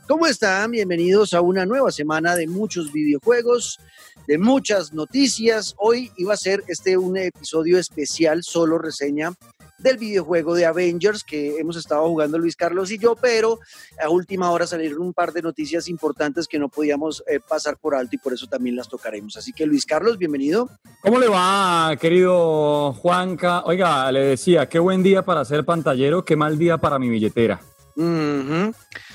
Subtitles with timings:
[0.09, 0.71] ¿Cómo están?
[0.71, 3.79] Bienvenidos a una nueva semana de muchos videojuegos,
[4.27, 5.75] de muchas noticias.
[5.77, 9.35] Hoy iba a ser este un episodio especial, solo reseña
[9.85, 13.61] del videojuego de Avengers que hemos estado jugando Luis Carlos y yo, pero
[14.03, 17.95] a última hora salieron un par de noticias importantes que no podíamos eh, pasar por
[17.95, 19.37] alto y por eso también las tocaremos.
[19.37, 20.71] Así que Luis Carlos, bienvenido.
[21.03, 23.63] ¿Cómo le va, querido Juanca?
[23.67, 27.61] Oiga, le decía, qué buen día para ser pantallero, qué mal día para mi billetera.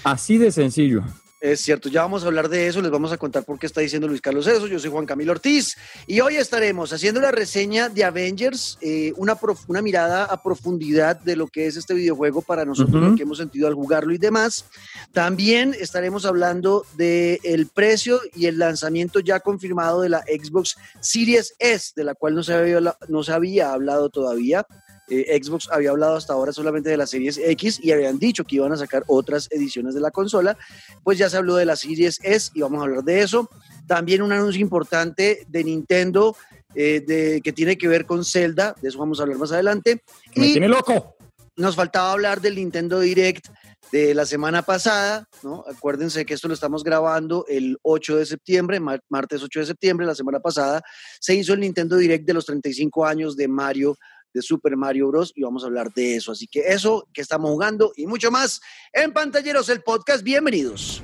[0.03, 1.03] Así de sencillo.
[1.41, 3.79] Es cierto, ya vamos a hablar de eso, les vamos a contar por qué está
[3.79, 4.67] diciendo Luis Carlos eso.
[4.67, 9.37] Yo soy Juan Camilo Ortiz y hoy estaremos haciendo la reseña de Avengers, eh, una,
[9.67, 13.37] una mirada a profundidad de lo que es este videojuego para nosotros, lo que hemos
[13.37, 14.65] sentido al jugarlo y demás.
[15.13, 21.55] También estaremos hablando del el precio y el lanzamiento ya confirmado de la Xbox Series
[21.57, 24.65] S, de la cual no se había, no se había hablado todavía.
[25.09, 28.57] Eh, Xbox había hablado hasta ahora solamente de la Series X y habían dicho que
[28.57, 30.57] iban a sacar otras ediciones de la consola,
[31.03, 33.49] pues ya se habló de la Series S y vamos a hablar de eso.
[33.87, 36.35] También un anuncio importante de Nintendo
[36.75, 40.03] eh, de, que tiene que ver con Zelda, de eso vamos a hablar más adelante.
[40.35, 41.15] Me tiene loco.
[41.55, 43.47] Nos faltaba hablar del Nintendo Direct
[43.91, 45.65] de la semana pasada, ¿no?
[45.67, 50.15] Acuérdense que esto lo estamos grabando el 8 de septiembre, martes 8 de septiembre, la
[50.15, 50.81] semana pasada,
[51.19, 53.97] se hizo el Nintendo Direct de los 35 años de Mario
[54.33, 55.31] de Super Mario Bros.
[55.35, 56.31] y vamos a hablar de eso.
[56.31, 58.61] Así que eso que estamos jugando y mucho más
[58.93, 60.23] en Pantalleros, el podcast.
[60.23, 61.01] Bienvenidos.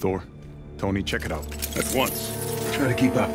[0.00, 0.22] Thor,
[0.78, 1.44] Tony, check it out.
[1.76, 2.30] At once.
[2.72, 3.30] Try to keep up.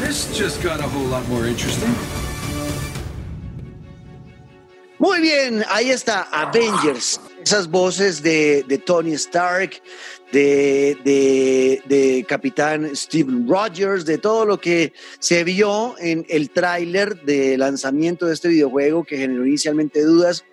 [0.00, 1.92] This just got a whole lot more interesting.
[4.98, 9.82] Muy bien, ahí está Avengers, esas voces de, de Tony Stark,
[10.32, 17.56] de, de, Capitán Steven Rogers, de todo lo que se vio en el tráiler de
[17.56, 20.44] lanzamiento de este videojuego que generó inicialmente dudas,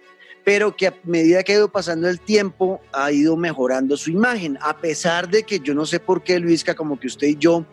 [0.44, 4.58] pero que a medida que ha ido pasando el tiempo ha ido mejorando su imagen,
[4.62, 7.66] a pesar de que yo no sé por qué, Luisca, como que usted y yo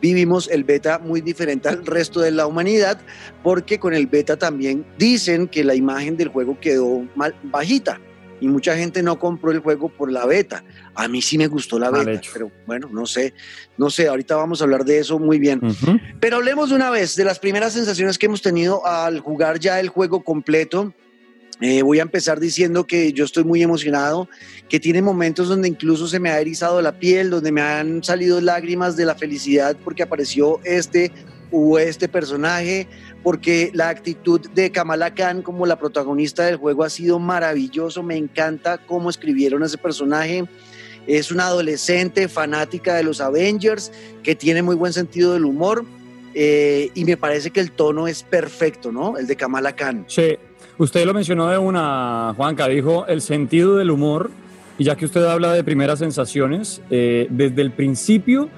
[0.00, 3.00] vivimos el beta muy diferente al resto de la humanidad,
[3.42, 8.00] porque con el beta también dicen que la imagen del juego quedó mal, bajita
[8.44, 10.62] y mucha gente no compró el juego por la beta.
[10.94, 13.32] A mí sí me gustó la beta, pero bueno, no sé,
[13.78, 15.62] no sé, ahorita vamos a hablar de eso muy bien.
[16.20, 19.80] Pero hablemos de una vez de las primeras sensaciones que hemos tenido al jugar ya
[19.80, 20.92] el juego completo.
[21.62, 24.28] Eh, voy a empezar diciendo que yo estoy muy emocionado,
[24.68, 28.42] que tiene momentos donde incluso se me ha erizado la piel, donde me han salido
[28.42, 31.10] lágrimas de la felicidad porque apareció este
[31.54, 32.88] o este personaje,
[33.22, 38.16] porque la actitud de Kamala Khan como la protagonista del juego ha sido maravilloso, me
[38.16, 40.44] encanta cómo escribieron ese personaje.
[41.06, 43.92] Es una adolescente fanática de los Avengers
[44.22, 45.84] que tiene muy buen sentido del humor
[46.34, 49.16] eh, y me parece que el tono es perfecto, ¿no?
[49.16, 50.06] El de Kamala Khan.
[50.08, 50.36] Sí,
[50.76, 54.30] usted lo mencionó de una, Juanca, dijo el sentido del humor
[54.76, 58.48] y ya que usted habla de primeras sensaciones, eh, desde el principio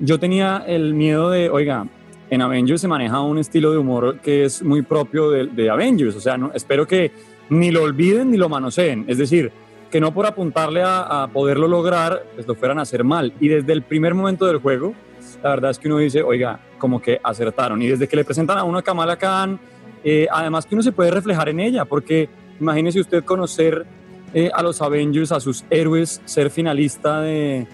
[0.00, 1.86] yo tenía el miedo de, oiga,
[2.30, 6.16] en Avengers se maneja un estilo de humor que es muy propio de, Avengers.
[6.16, 7.12] O sea, espero que
[7.50, 9.04] ni lo olviden ni lo manoseen.
[9.08, 9.50] Es decir,
[9.90, 13.32] que no por apuntarle a, poderlo lograr, pues lo fueran a hacer mal.
[13.40, 14.94] Y desde el primer momento del juego,
[15.42, 17.80] la verdad es que uno dice, oiga, como que acertaron.
[17.80, 19.58] Y desde que le presentan a uno a Kamala Khan,
[20.04, 22.28] eh, además que uno se puede reflejar en ella, porque
[22.60, 23.86] imagínese usted conocer
[24.34, 27.66] eh, a los Avengers, a sus héroes, ser finalista de,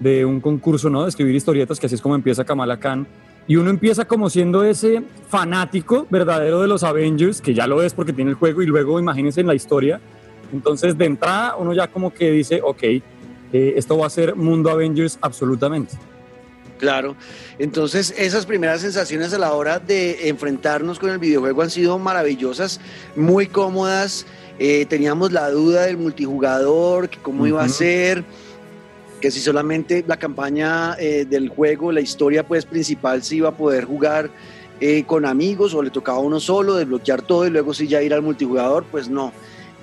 [0.00, 1.02] de un concurso, ¿no?
[1.02, 3.06] De escribir historietas, que así es como empieza Kamala Khan
[3.48, 7.94] y uno empieza como siendo ese fanático verdadero de los Avengers, que ya lo es
[7.94, 10.00] porque tiene el juego, y luego imagínense en la historia.
[10.52, 13.02] Entonces, de entrada, uno ya como que dice, ok, eh,
[13.52, 15.94] esto va a ser mundo Avengers absolutamente.
[16.78, 17.16] Claro,
[17.58, 22.80] entonces esas primeras sensaciones a la hora de enfrentarnos con el videojuego han sido maravillosas,
[23.16, 24.26] muy cómodas.
[24.60, 28.24] Eh, teníamos la duda del multijugador, que cómo iba a ser
[29.20, 33.56] que si solamente la campaña eh, del juego, la historia pues principal se iba a
[33.56, 34.30] poder jugar
[34.80, 38.02] eh, con amigos o le tocaba a uno solo, desbloquear todo y luego si ya
[38.02, 39.32] ir al multijugador, pues no.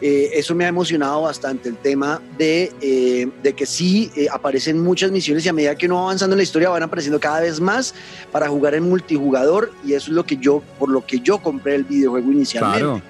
[0.01, 5.45] Eh, eso me ha emocionado bastante, el tema de, de que sí aparecen muchas misiones
[5.45, 7.95] y a medida que uno va avanzando en la historia van apareciendo cada vez más
[8.31, 11.75] para jugar en multijugador y eso es lo que yo, por lo que yo compré
[11.75, 12.79] el videojuego inicialmente.
[12.79, 13.01] Claro.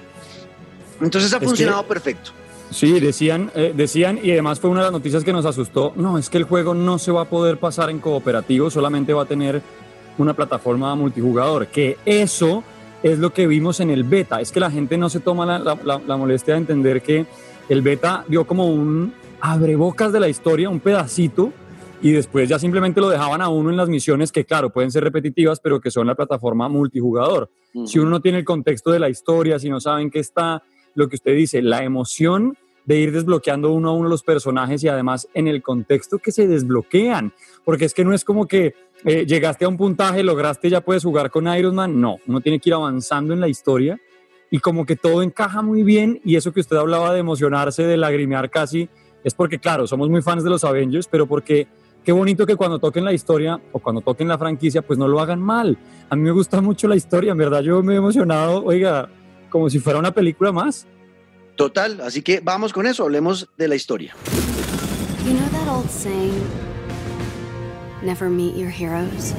[1.00, 2.30] Entonces ha funcionado perfecto.
[2.70, 6.18] Sí, decían, eh, decían, y además fue una de las noticias que nos asustó, no,
[6.18, 9.26] es que el juego no se va a poder pasar en cooperativo, solamente va a
[9.26, 9.62] tener
[10.18, 12.64] una plataforma multijugador, que eso
[13.02, 16.16] es lo que vimos en el beta, es que la gente no se toma la,
[16.16, 17.26] molestia de entender que
[17.68, 21.52] el beta dio como un, abrebocas de la historia, un pedacito,
[22.02, 25.02] y después ya simplemente lo dejaban a uno en las misiones que, claro, pueden ser
[25.02, 27.50] repetitivas, pero que son la plataforma multijugador.
[27.86, 30.62] Si uno no tiene el contexto de la historia, si no saben qué está,
[30.96, 32.56] lo que usted dice, la emoción
[32.86, 36.46] de ir desbloqueando uno a uno los personajes y además en el contexto que se
[36.46, 37.32] desbloquean,
[37.64, 41.02] porque es que no es como que eh, llegaste a un puntaje, lograste, ya puedes
[41.04, 44.00] jugar con Iron Man, no, uno tiene que ir avanzando en la historia
[44.50, 47.96] y como que todo encaja muy bien y eso que usted hablaba de emocionarse, de
[47.96, 48.88] lagrimear casi,
[49.22, 51.66] es porque claro, somos muy fans de los Avengers, pero porque
[52.04, 55.18] qué bonito que cuando toquen la historia o cuando toquen la franquicia, pues no lo
[55.18, 55.76] hagan mal.
[56.08, 59.10] A mí me gusta mucho la historia, en verdad yo me he emocionado, oiga,
[59.56, 60.86] como si fuera una película más.
[61.56, 64.14] Total, así que vamos con eso, hablemos de la historia.
[65.24, 66.44] You know that old saying,
[68.02, 69.32] never meet your heroes?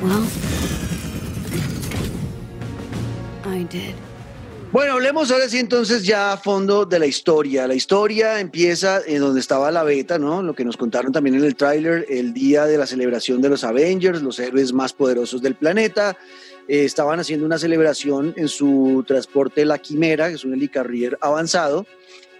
[0.00, 0.24] Well,
[3.44, 3.96] I did.
[4.70, 7.66] Bueno, hablemos ahora sí entonces ya a fondo de la historia.
[7.66, 10.42] La historia empieza en donde estaba la beta, ¿no?
[10.42, 13.64] Lo que nos contaron también en el tráiler, el día de la celebración de los
[13.64, 16.16] Avengers, los héroes más poderosos del planeta.
[16.68, 21.86] Eh, estaban haciendo una celebración en su transporte La Quimera, que es un helicarrier avanzado,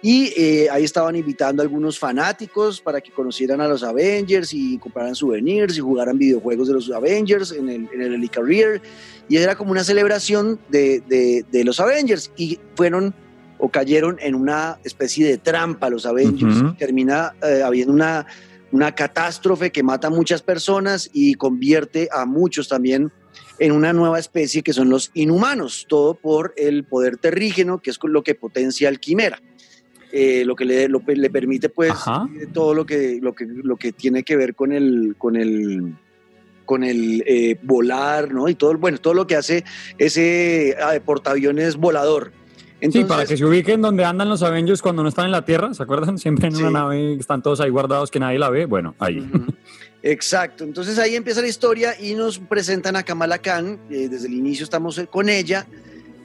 [0.01, 4.77] y eh, ahí estaban invitando a algunos fanáticos para que conocieran a los Avengers y
[4.77, 8.81] compraran souvenirs y jugaran videojuegos de los Avengers en el, en el helicarrier.
[9.27, 12.31] Y era como una celebración de, de, de los Avengers.
[12.37, 13.13] Y fueron
[13.57, 16.77] o cayeron en una especie de trampa los Avengers.
[16.77, 18.25] Termina eh, habiendo una,
[18.71, 23.11] una catástrofe que mata a muchas personas y convierte a muchos también
[23.59, 27.99] en una nueva especie que son los inhumanos, todo por el poder terrígeno, que es
[28.03, 29.41] lo que potencia al quimera.
[30.11, 32.27] Eh, lo que le, lo- le permite pues Ajá.
[32.41, 35.93] eh, todo lo que, lo, que, lo que tiene que ver con el, con el,
[36.65, 38.49] con el eh, volar, ¿no?
[38.49, 39.63] Y todo, bueno, todo lo que hace
[39.99, 42.31] ese ah, portaaviones volador.
[42.91, 45.73] sí, para que se ubiquen donde andan los Avengers cuando no están en la Tierra,
[45.75, 46.17] ¿se acuerdan?
[46.17, 46.73] Siempre en una Sí.
[46.73, 48.65] nave están todos ahí guardados que nadie la ve.
[48.65, 49.19] Bueno, ahí.
[49.19, 49.45] Ujú.
[50.01, 54.33] Exacto, entonces ahí empieza la historia y nos presentan a Kamala Khan, eh, desde el
[54.33, 55.67] inicio estamos eh, con ella,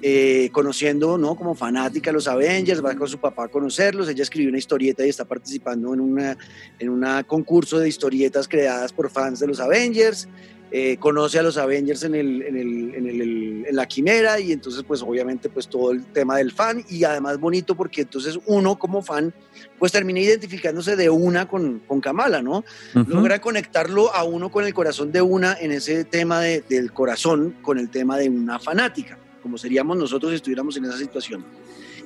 [0.01, 1.35] eh, conociendo, ¿no?
[1.35, 5.05] Como fanática de los Avengers, va con su papá a conocerlos, ella escribió una historieta
[5.05, 6.37] y está participando en una
[6.79, 10.29] en un concurso de historietas creadas por fans de los Avengers,
[10.77, 14.51] eh, conoce a los Avengers en, el, en, el, en, el- en la quimera y
[14.51, 18.77] entonces pues obviamente pues todo el tema del fan y además bonito porque entonces uno
[18.77, 19.33] como fan
[19.79, 22.65] pues termina identificándose de una con, con Kamala, ¿no?
[22.93, 23.09] Ujú.
[23.09, 27.55] logra conectarlo a uno con el corazón de una en ese tema de- del corazón
[27.63, 31.45] con el tema de una fanática, como seríamos nosotros si estuviéramos en esa situación.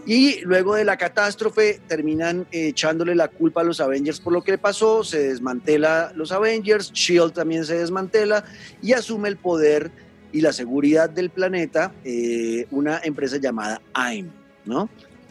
[0.08, 4.42] Y luego de la catástrofe terminan eh, echándole la culpa a los Avengers por lo
[4.42, 8.42] que le pasó, se desmantela los Avengers, Shield también se desmantela
[8.80, 9.90] y asume el poder
[10.32, 14.30] y la seguridad del planeta eh, una empresa llamada AIM,
[14.64, 14.88] ¿no?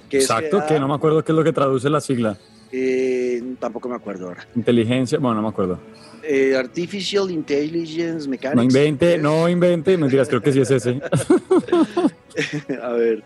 [0.10, 2.38] Que Exacto, que no me acuerdo qué es lo que traduce la sigla.
[2.72, 4.48] eh, tampoco me acuerdo ahora.
[4.56, 5.80] Inteligencia, bueno, no me acuerdo.
[6.22, 8.56] Eh, Artificial Intelligence Mechanics.
[8.56, 11.02] No invente, no invente, mentiras, creo que sí es ese.
[12.84, 13.24] A ver,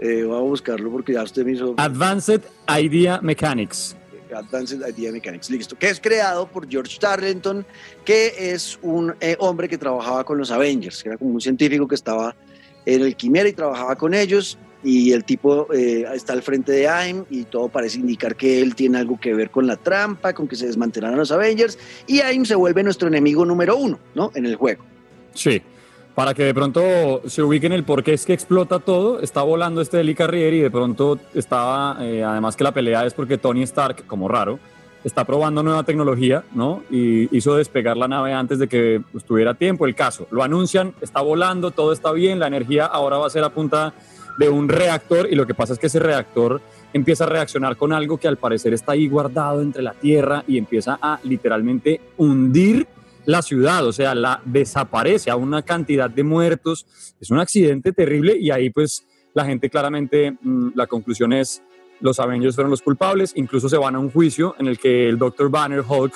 [0.00, 3.96] eh, voy a buscarlo porque ya usted me hizo Advanced Idea Mechanics.
[4.34, 5.50] Advanced Idea Mechanics.
[5.50, 5.76] Listo.
[5.76, 7.66] Que es creado por George Tarleton,
[8.04, 11.86] que es un eh, hombre que trabajaba con los Avengers, que era como un científico
[11.86, 12.34] que estaba
[12.86, 14.58] en el Quimera y trabajaba con ellos.
[14.82, 18.74] Y el tipo eh, está al frente de AIM y todo parece indicar que él
[18.74, 21.78] tiene algo que ver con la trampa, con que se desmantelaran los Avengers.
[22.06, 24.32] Y AIM se vuelve nuestro enemigo número uno, ¿no?
[24.34, 24.82] En el juego.
[25.34, 25.60] Sí.
[26.20, 29.80] Para que de pronto se ubiquen el por qué es que explota todo, está volando
[29.80, 34.04] este helicarrier y de pronto estaba, eh, además que la pelea es porque Tony Stark,
[34.06, 34.58] como raro,
[35.02, 36.82] está probando nueva tecnología, ¿no?
[36.90, 39.86] Y hizo despegar la nave antes de que pues, tuviera tiempo.
[39.86, 43.42] El caso, lo anuncian, está volando, todo está bien, la energía ahora va a ser
[43.42, 43.94] a punta
[44.36, 46.60] de un reactor y lo que pasa es que ese reactor
[46.92, 50.58] empieza a reaccionar con algo que al parecer está ahí guardado entre la tierra y
[50.58, 52.86] empieza a literalmente hundir
[53.30, 56.86] la ciudad, o sea, la desaparece a una cantidad de muertos.
[57.20, 61.62] Es un accidente terrible y ahí pues la gente claramente, mm, la conclusión es,
[62.00, 65.18] los Avengers fueron los culpables, incluso se van a un juicio en el que el
[65.18, 65.50] Dr.
[65.50, 66.14] Banner Hulk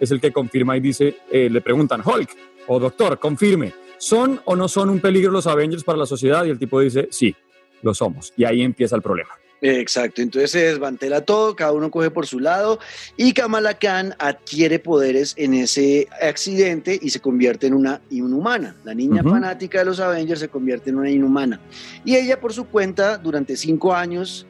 [0.00, 2.30] es el que confirma y dice, eh, le preguntan, Hulk
[2.66, 6.44] o Doctor, confirme, ¿son o no son un peligro los Avengers para la sociedad?
[6.44, 7.34] Y el tipo dice, sí,
[7.82, 8.32] lo somos.
[8.36, 9.30] Y ahí empieza el problema.
[9.62, 12.78] Exacto, entonces se desmantela todo, cada uno coge por su lado
[13.16, 18.76] y Kamala Khan adquiere poderes en ese accidente y se convierte en una inhumana.
[18.84, 21.58] La niña fanática de los Avengers se convierte en una inhumana.
[22.04, 24.46] Y ella por su cuenta, durante cinco años,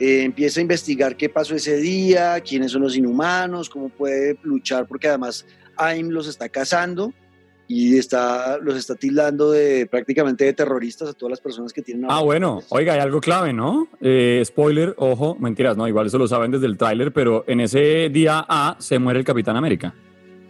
[0.00, 4.86] eh, empieza a investigar qué pasó ese día, quiénes son los inhumanos, cómo puede luchar,
[4.86, 5.46] porque además
[5.76, 7.12] AIM los está cazando.
[7.70, 12.06] Y está, los está tildando de prácticamente de terroristas a todas las personas que tienen...
[12.08, 13.88] Ah, bueno, oiga, hay algo clave, ¿no?
[14.00, 18.08] Eh, spoiler, ojo, mentiras, no, igual eso lo saben desde el tráiler, pero en ese
[18.08, 19.94] día A se muere el Capitán América.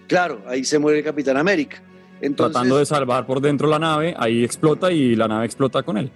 [0.06, 1.82] Claro, ahí se muere el Capitán América.
[2.20, 5.98] Entonces, Tratando de salvar por dentro la nave, ahí explota y la nave explota con
[5.98, 6.12] él.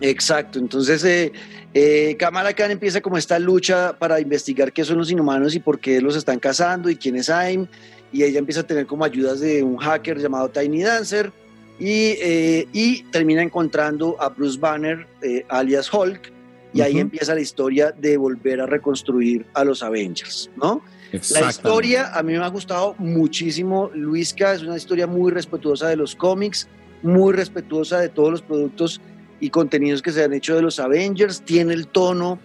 [0.00, 1.32] Exacto, entonces eh,
[1.74, 5.80] eh, Kamala Khan empieza como esta lucha para investigar qué son los inhumanos y por
[5.80, 7.66] qué los están cazando y quién es AIM,
[8.12, 11.32] y ella empieza a tener como ayudas de un hacker llamado Tiny Dancer,
[11.78, 16.32] y, eh, y termina encontrando a Bruce Banner, eh, alias Hulk,
[16.74, 17.00] y ahí Ujú.
[17.02, 20.82] empieza la historia de volver a reconstruir a los Avengers, ¿no?
[21.30, 23.90] La historia a mí me ha gustado muchísimo.
[23.94, 26.68] Luisca es una historia muy respetuosa de los cómics,
[27.02, 29.00] muy respetuosa de todos los productos
[29.40, 31.40] y contenidos que se han hecho de los Avengers.
[31.42, 32.38] Tiene el tono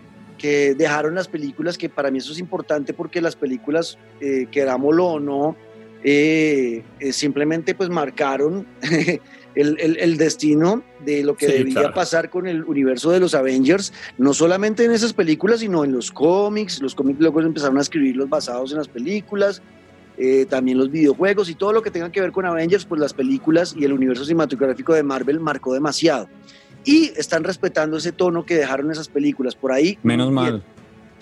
[0.43, 5.05] que dejaron las películas, que para mí eso es importante porque las películas, eh, querámoslo
[5.05, 5.55] o no,
[6.03, 8.67] eh, eh, simplemente pues marcaron
[9.55, 11.93] el, el- el destino de lo que Sí, debía claro.
[11.93, 16.12] pasar con el universo de los Avengers, no solamente en esas películas, sino en los
[16.12, 16.81] cómics.
[16.81, 19.62] Los cómics luego empezaron a escribirlos basados en las películas,
[20.17, 23.13] eh, también los videojuegos y todo lo que tenga que ver con Avengers, pues las
[23.13, 26.27] películas y el universo cinematográfico de Marvel marcó demasiado.
[26.85, 29.97] Y están respetando ese tono que dejaron esas películas por ahí.
[30.03, 30.63] Menos mal,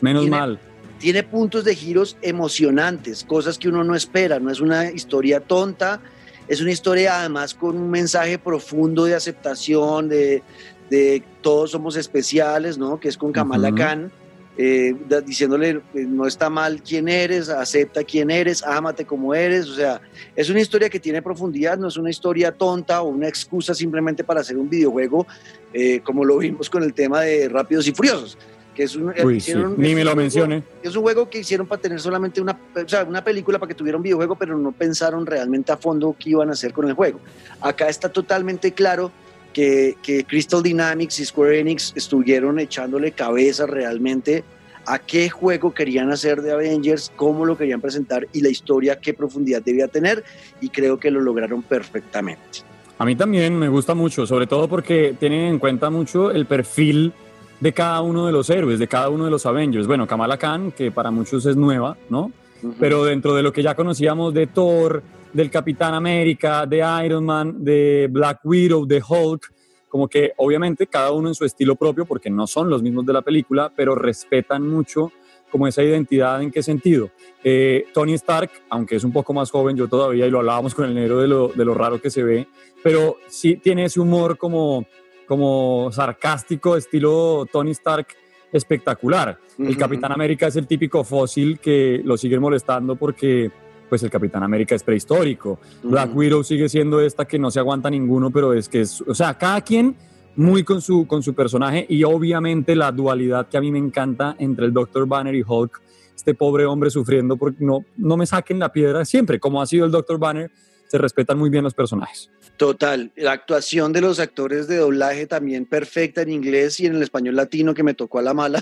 [0.01, 0.59] menos Tiene- mal.
[0.99, 5.99] tiene puntos de giros emocionantes, cosas que uno no espera, no es una historia tonta,
[6.47, 10.43] es una historia además con un mensaje profundo de aceptación, de,
[10.89, 12.99] de todos somos especiales, ¿no?
[12.99, 13.73] Que es con Kamala.
[13.73, 14.11] Khan,
[14.57, 14.93] eh,
[15.25, 20.01] diciéndole eh, no está mal quién eres, acepta quién eres, ámate como eres, o sea,
[20.35, 24.23] es una historia que tiene profundidad, no es una historia tonta o una excusa simplemente
[24.23, 25.25] para hacer un videojuego,
[25.73, 28.37] eh, como lo vimos con el tema de Rápidos y Furiosos.
[28.75, 30.63] Que es un, Uy, sí, hicieron- ni es me lo juego- mencione.
[30.81, 33.75] es un juego que hicieron para tener solamente una, o sea, una película para que
[33.75, 36.93] tuviera un videojuego, pero no pensaron realmente a fondo qué iban a hacer con el
[36.93, 37.19] juego.
[37.59, 39.11] Acá está totalmente claro
[39.53, 44.43] que, que Crystal Dynamics y Square Enix estuvieron echándole cabeza realmente
[44.85, 49.13] a qué juego querían hacer de Avengers, cómo lo querían presentar y la historia, qué
[49.13, 50.23] profundidad debía tener,
[50.59, 52.63] y creo que lo lograron perfectamente.
[52.97, 57.13] A mí también me gusta mucho, sobre todo porque tienen en cuenta mucho el perfil
[57.59, 59.87] de cada uno de los héroes, de cada uno de los Avengers.
[59.87, 62.31] Bueno, Kamala Khan, que para muchos es nueva, ¿no?
[62.79, 65.01] Pero dentro de lo que ya conocíamos de Thor,
[65.33, 69.53] del Capitán América, de Iron Man, de Black Widow, de Hulk,
[69.87, 73.13] como que obviamente cada uno en su estilo propio, porque no son los mismos de
[73.13, 75.11] la película, pero respetan mucho
[75.51, 77.11] como esa identidad, ¿en qué sentido?
[77.43, 80.85] Eh, Tony Stark, aunque es un poco más joven, yo todavía, y lo hablábamos con
[80.85, 82.47] el negro de lo, de lo raro que se ve,
[82.81, 84.85] pero sí tiene ese humor como,
[85.27, 88.07] como sarcástico, estilo Tony Stark
[88.51, 89.37] espectacular.
[89.57, 89.77] El.
[89.77, 93.51] Capitán América es el típico fósil que lo siguen molestando porque
[93.91, 95.59] pues el Capitán América es prehistórico.
[95.83, 96.15] Black.
[96.15, 99.33] Widow sigue siendo esta que no se aguanta ninguno, pero es que es, o sea,
[99.37, 99.97] cada quien
[100.37, 104.37] muy con su, con su personaje y obviamente la dualidad que a mí me encanta
[104.39, 105.05] entre el Dr.
[105.05, 105.81] Banner y Hulk,
[106.15, 109.83] este pobre hombre sufriendo porque no, no me saquen la piedra siempre, como ha sido
[109.83, 110.17] el Dr.
[110.17, 110.49] Banner,
[110.91, 112.29] se respetan muy bien los personajes.
[112.57, 117.01] Total, la actuación de los actores de doblaje también perfecta en inglés y en el
[117.01, 118.61] español latino que me tocó a la mala.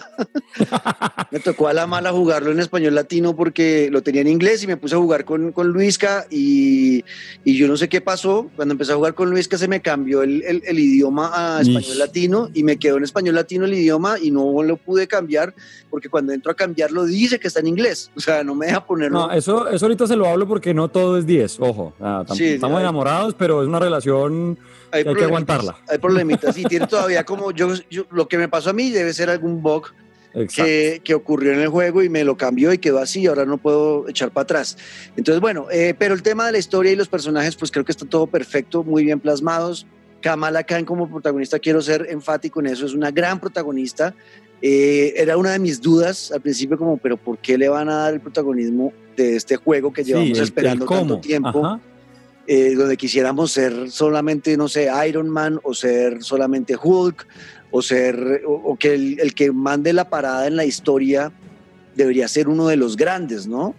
[1.32, 4.68] me tocó a la mala jugarlo en español latino porque lo tenía en inglés y
[4.68, 7.04] me puse a jugar con, con Luisca y,
[7.44, 8.50] y yo no sé qué pasó.
[8.56, 11.98] Cuando empecé a jugar con Luisca se me cambió el, el- el idioma a español
[11.98, 15.54] latino y me quedó en español latino el idioma y no lo pude cambiar
[15.90, 18.12] porque cuando entro a cambiarlo dice que está en inglés.
[18.16, 19.28] O sea, no me deja ponerlo.
[19.28, 21.94] No, eso, eso ahorita se lo hablo porque no todo es 10, ojo.
[22.00, 24.58] Ah, Sí, estamos hay- enamorados, pero es una relación
[24.92, 25.78] que hay que aguantarla.
[25.88, 29.14] Hay problemitas y tiene todavía como yo, yo- lo que me pasó a mí debe
[29.14, 29.88] ser algún bug
[30.56, 33.58] que, que ocurrió en el juego y me lo cambió y quedó así, ahora no
[33.58, 34.78] puedo echar para atrás.
[35.18, 37.92] Entonces, bueno, eh, pero el tema de la historia y los personajes, pues creo que
[37.92, 39.88] está todo perfecto, muy bien plasmados.
[40.22, 44.14] Kamala Khan como protagonista, quiero ser enfático en eso, es una gran protagonista.
[44.62, 47.96] Eh, era una de mis dudas al principio como, pero ¿por qué le van a
[47.96, 51.22] dar el protagonismo de este juego que Sí, llevamos el- el esperando tanto cómo.
[51.22, 51.66] tiempo?
[51.66, 51.80] Ajá.
[52.52, 57.28] Eh, donde quisiéramos ser solamente, no sé, Iron Man o ser solamente Hulk
[57.70, 61.32] o ser, o, o que el, el que mande la parada en la historia
[61.96, 63.76] debería ser uno de los grandes, ¿no?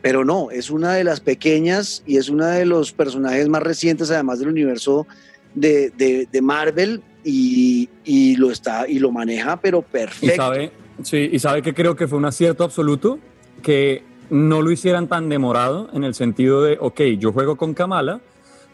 [0.00, 4.12] Pero no, es una de las pequeñas y es uno de los personajes más recientes,
[4.12, 5.08] además del universo
[5.56, 10.36] de, de- de Marvel, y, y lo está y lo maneja, pero Y perfecto.
[10.36, 10.70] sabe,
[11.02, 13.18] sí, y sabe que creo que fue un acierto absoluto
[13.62, 14.02] que
[14.34, 18.20] no lo hicieran tan demorado en el sentido de, ok, yo juego con Kamala,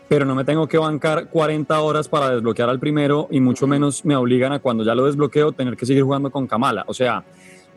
[0.09, 4.03] pero no me tengo que bancar 40 horas para desbloquear al primero y mucho menos
[4.07, 6.85] me obligan a cuando ya lo desbloqueo tener que seguir jugando con Kamala.
[6.87, 7.23] O sea,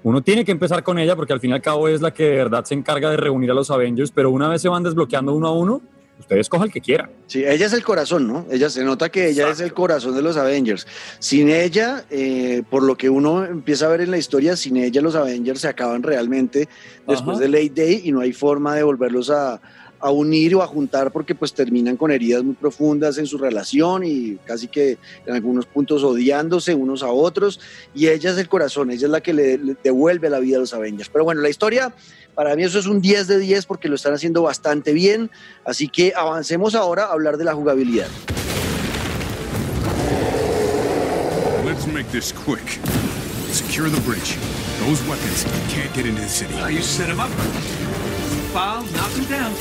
[0.01, 2.23] uno tiene que empezar con ella porque al fin y al cabo es la que
[2.23, 5.33] de verdad se encarga de reunir a los Avengers, pero una vez se van desbloqueando
[5.33, 5.81] uno a uno,
[6.23, 7.09] usted escoja el que quiera.
[7.27, 8.45] Sí, ella es el corazón, ¿no?
[8.49, 10.87] Ella se nota que ella es el corazón de los Avengers.
[11.19, 15.01] Sin ella, eh, por lo que uno empieza a ver en la historia, sin ella
[15.01, 16.67] los Avengers se acaban realmente
[17.07, 19.61] después de Late Day y no hay forma de volverlos a,
[20.03, 24.03] a unir o a juntar porque pues terminan con heridas muy profundas en su relación
[24.03, 27.61] y casi que en algunos puntos odiándose unos a otros
[27.95, 30.59] y ella es el corazón, ella es la que le, le devuelve la vida a
[30.59, 31.09] los Avengers.
[31.09, 31.95] Pero bueno, la historia
[32.35, 35.31] para mí eso es un 10 de 10 porque lo están haciendo bastante bien,
[35.63, 38.07] así que avancemos ahora a hablar de la jugabilidad.
[41.63, 42.79] Let's make this quick.
[43.53, 44.37] Secure the bridge.
[44.85, 46.55] Those weapons can't get into the city.
[46.57, 47.29] Oh, you set him up.
[48.53, 49.53] Foul, knock him down.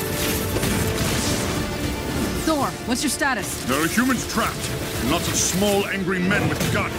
[2.45, 3.47] Thor, what's your status?
[3.67, 4.57] There are humans trapped,
[5.01, 6.93] and lots of small, angry men with guns.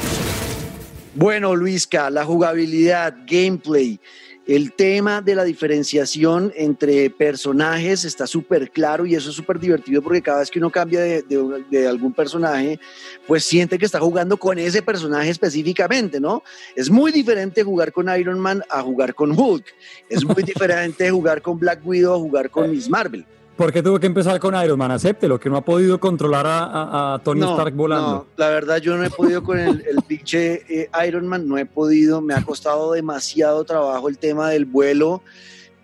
[1.14, 4.00] Bueno, Luisca, la jugabilidad, gameplay,
[4.46, 10.02] el tema de la diferenciación entre personajes está súper claro y eso es súper divertido
[10.02, 12.80] porque cada vez que uno cambia de, de- de algún personaje,
[13.26, 16.42] pues siente que está jugando con ese personaje específicamente, ¿no?
[16.74, 19.64] Es muy diferente jugar con Iron Man a jugar con Hulk.
[20.08, 23.24] Es muy diferente jugar con Black Widow a jugar con Miss Marvel.
[23.56, 24.90] ¿Por qué tuvo que empezar con Iron Man?
[24.90, 28.10] Acéptelo, que no ha podido controlar a, a- a Tony Stark volando.
[28.10, 31.56] No, la verdad yo no he podido con el, el pinche eh, Iron Man, no
[31.56, 35.22] he podido, me ha costado demasiado trabajo el tema del vuelo,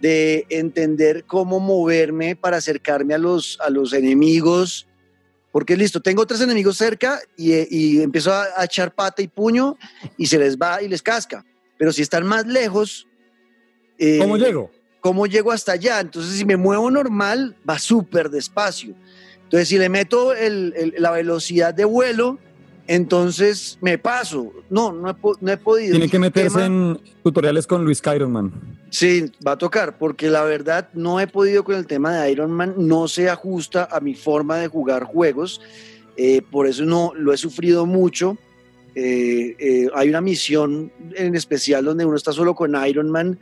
[0.01, 4.89] de entender cómo moverme para acercarme a los, a los enemigos,
[5.53, 9.77] porque listo, tengo tres enemigos cerca y, y empiezo a, a echar pata y puño
[10.17, 11.45] y se les va y les casca,
[11.79, 13.07] pero si están más lejos...
[13.99, 14.73] eh, ¿Cómo llego?
[15.01, 16.01] ¿Cómo llego hasta allá?
[16.01, 18.95] Entonces, si me muevo normal, va súper despacio.
[19.45, 22.39] Entonces, si le meto el- el- la velocidad de vuelo,
[22.87, 24.53] entonces me paso.
[24.69, 25.93] No, no he, no he podido.
[25.93, 28.53] Tiene que meterse tema- en tutoriales con Luis Iron Man.
[28.91, 32.51] Sí, va a tocar, porque la verdad no he podido con el tema de Iron
[32.51, 35.61] Man, no se ajusta a mi forma de jugar juegos,
[36.17, 38.37] eh, por eso no lo he sufrido mucho.
[38.97, 43.39] Eh, eh, hay una misión en especial donde uno está solo con Iron Man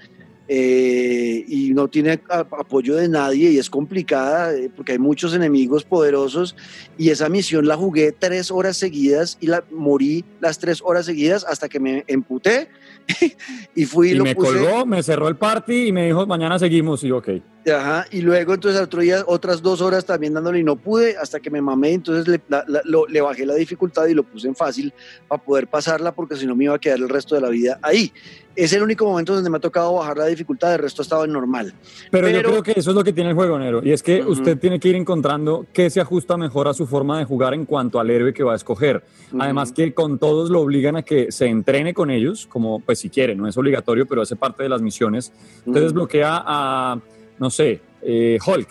[0.50, 5.84] eh, y no tiene apoyo de nadie y es complicada eh, porque hay muchos enemigos
[5.84, 6.56] poderosos
[6.96, 11.44] y esa misión la jugué tres horas seguidas y la morí las tres horas seguidas
[11.46, 12.68] hasta que me emputé
[13.74, 14.52] y fui y, Y lo me puse.
[14.58, 17.02] colgó, me cerró el party y me dijo, mañana seguimos.
[17.04, 17.28] Y yo, ok.
[17.68, 21.38] Ajá, y luego entonces otro día otras dos horas también dándole y no pude hasta
[21.38, 24.48] que me mamé, entonces le, la- la- lo- le bajé la dificultad y lo puse
[24.48, 24.90] en fácil
[25.26, 27.78] para poder pasarla porque si no me iba a quedar el resto de la vida
[27.82, 28.10] ahí.
[28.56, 31.24] Es el único momento donde me ha tocado bajar la dificultad, el resto ha estado
[31.24, 31.74] en normal.
[32.10, 33.82] Pero, yo creo que eso es lo que tiene el juego, Nero.
[33.84, 37.20] Y es que usted tiene que ir encontrando qué se ajusta mejor a su forma
[37.20, 39.04] de jugar en cuanto al héroe que va a escoger.
[39.38, 43.08] Además que con todos lo obligan a que se entrene con ellos, como pues si
[43.10, 45.32] quiere, no es obligatorio, pero hace parte de las misiones.
[45.58, 45.80] Usted Ujú.
[45.80, 46.98] desbloquea a,
[47.38, 48.68] no sé, eh, Hulk.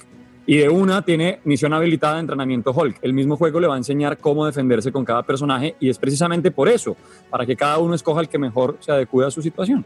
[0.50, 3.00] Y de una tiene misión habilitada de entrenamiento Hulk.
[3.02, 6.52] El mismo juego le va a enseñar cómo defenderse con cada personaje y es precisamente
[6.52, 6.96] por eso,
[7.30, 9.84] para que cada uno escoja el que mejor se adecue a su situación.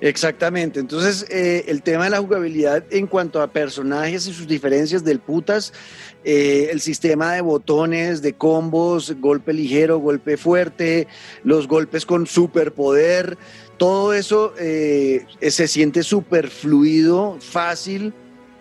[0.00, 5.02] Exactamente, entonces eh, el tema de la jugabilidad en cuanto a personajes y sus diferencias
[5.04, 5.72] del putas,
[6.24, 11.06] eh, el sistema de botones, de combos, golpe ligero, golpe fuerte,
[11.44, 13.38] los golpes con superpoder,
[13.78, 18.12] todo eso eh, se siente súper fluido, fácil,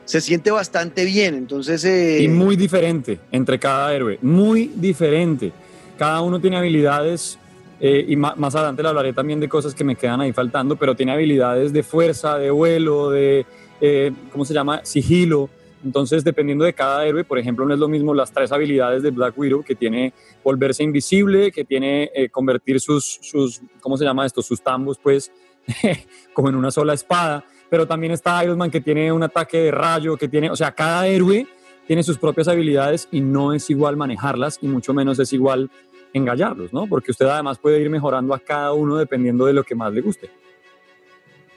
[0.06, 1.84] se siente bastante bien, entonces...
[2.22, 5.52] Y muy diferente entre cada héroe, muy diferente.
[5.98, 7.40] Cada uno tiene habilidades,
[7.80, 10.76] eh, y ma- más adelante le hablaré también de cosas que me quedan ahí faltando,
[10.76, 13.46] pero tiene habilidades de fuerza, de vuelo, de,
[13.82, 14.82] eh, ¿cómo se llama?
[14.84, 15.50] Sigilo.
[15.84, 19.12] Entonces, dependiendo de cada héroe, por ejemplo, no es lo mismo las tres habilidades de
[19.12, 24.26] Black Widow, que tiene volverse invisible, que tiene eh, convertir sus, sus, ¿cómo se llama
[24.26, 24.42] esto?
[24.42, 25.32] Sus tambos, pues,
[26.34, 27.44] como en una sola espada.
[27.70, 30.72] Pero también está Iron Man, que tiene un ataque de rayo, que tiene, o sea,
[30.72, 31.46] cada héroe
[31.88, 35.70] tiene sus propias habilidades y no es igual manejarlas y mucho menos es igual
[36.16, 36.88] engallarlos, ¿no?
[36.88, 40.02] Porque usted además puede ir mejorando a cada uno dependiendo de lo que más le
[40.02, 40.30] guste.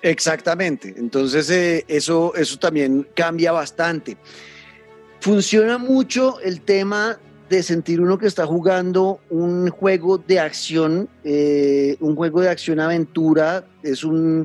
[0.03, 4.17] Exactamente, entonces eh, eso, eso también cambia bastante.
[5.21, 7.19] Funciona mucho el tema
[7.49, 13.65] de sentir uno que está jugando un juego de acción, eh, un juego de acción-aventura,
[13.83, 14.45] es un,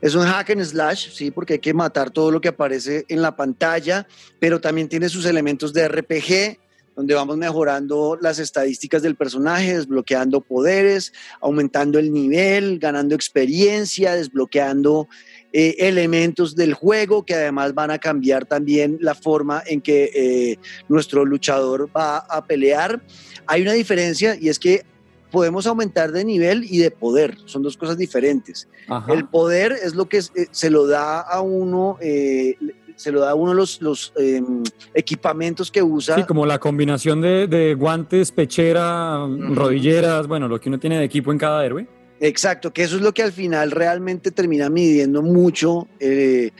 [0.00, 3.22] es un hack and slash, sí, porque hay que matar todo lo que aparece en
[3.22, 4.06] la pantalla,
[4.38, 6.63] pero también tiene sus elementos de RPG,
[6.96, 15.08] donde vamos mejorando las estadísticas del personaje, desbloqueando poderes, aumentando el nivel, ganando experiencia, desbloqueando
[15.52, 20.58] eh, elementos del juego que además van a cambiar también la forma en que eh,
[20.88, 23.02] nuestro luchador va a pelear.
[23.46, 24.84] Hay una diferencia y es que
[25.34, 28.68] podemos aumentar de nivel y de poder, son dos cosas diferentes.
[28.86, 29.12] Ajá.
[29.12, 32.54] El poder es lo que eh, se lo da a uno, eh,
[32.96, 34.42] se lo da a uno los, los eh,
[34.94, 36.16] equipamientos que usa.
[36.16, 41.04] Sí, como la combinación de, de guantes, pechera, rodilleras, bueno, lo que uno tiene de
[41.04, 41.86] equipo en cada héroe.
[42.20, 46.52] Exacto, que eso es lo que al final realmente termina midiendo mucho eh,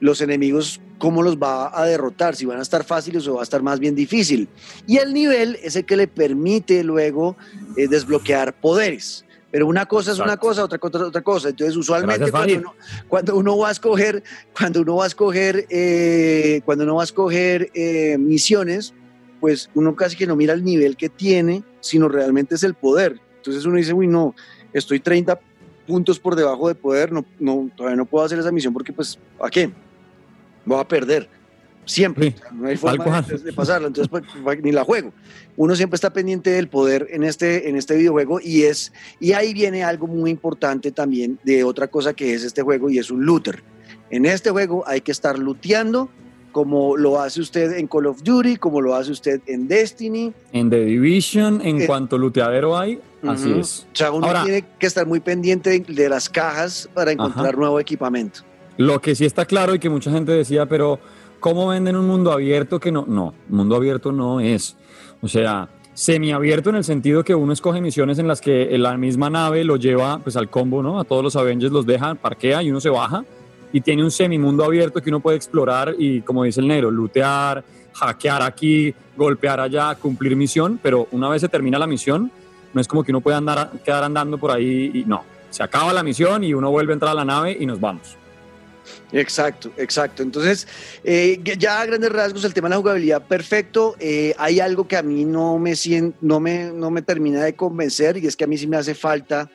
[0.00, 3.44] los enemigos, cómo los va a derrotar, si van a estar fáciles o va a
[3.44, 4.48] estar más bien difícil.
[4.86, 7.36] Y el nivel es el que le permite luego
[7.76, 9.24] eh, desbloquear poderes.
[9.52, 11.50] Pero una cosa es una cosa, otra cosa es otra cosa.
[11.50, 12.74] Entonces, usualmente Gracias, cuando uno,
[13.06, 14.24] cuando uno va a escoger,
[14.58, 18.94] cuando uno va a escoger, eh, cuando uno va a escoger eh, misiones,
[19.40, 23.20] pues uno casi que no mira el nivel que tiene, sino realmente es el poder.
[23.36, 24.34] Entonces uno dice, uy, no,
[24.72, 25.38] estoy 30
[25.86, 29.18] puntos por debajo de poder, no, no, todavía no puedo hacer esa misión porque, pues,
[29.38, 29.70] ¿a qué?
[30.64, 31.28] Voy a perder.
[31.84, 32.30] Siempre.
[32.30, 33.88] Sí, O sea, no hay forma de, de pasarla.
[33.88, 35.12] Entonces, pues, ni la juego.
[35.56, 39.52] Uno siempre está pendiente del poder en este, en este videojuego y es y ahí
[39.52, 43.26] viene algo muy importante también de otra cosa que es este juego y es un
[43.26, 43.62] looter.
[44.10, 46.08] En este juego hay que estar looteando
[46.52, 50.32] como lo hace usted en Call of Duty, como lo hace usted en Destiny.
[50.52, 53.60] En The Division, en Eh, cuanto looteadero hay, así Ujú.
[53.60, 53.86] es.
[53.92, 57.46] O sea, uno Ahora- tiene que estar muy pendiente de, de las cajas para encontrar
[57.48, 57.56] Ajá.
[57.56, 58.40] nuevo equipamiento.
[58.76, 60.98] Lo que sí está claro y que mucha gente decía, pero
[61.42, 63.04] ¿cómo venden un mundo abierto que no?
[63.06, 64.76] No, mundo abierto no es.
[65.20, 69.28] O sea, semiabierto en el sentido que uno escoge misiones en las que la misma
[69.28, 71.00] nave lo lleva pues al combo, ¿no?
[71.00, 73.24] A todos los Avengers los deja, parquea y uno se baja
[73.72, 77.64] y tiene un semimundo abierto que uno puede explorar y como dice el negro, lootear,
[77.92, 82.30] hackear aquí, golpear allá, cumplir misión, pero una vez se termina la misión,
[82.72, 85.24] no es como que uno pueda andar, quedar andando por ahí y no.
[85.50, 88.16] Se acaba la misión y uno vuelve a entrar a la nave y nos vamos.
[89.12, 90.22] Exacto, exacto.
[90.22, 90.66] Entonces,
[91.04, 93.96] eh, ya a grandes rasgos, el tema de la jugabilidad, perfecto.
[94.00, 95.74] Eh, hay algo que a mí no me,
[96.20, 98.94] no, me, no me termina de convencer y es que a mí sí me hace
[98.94, 99.50] falta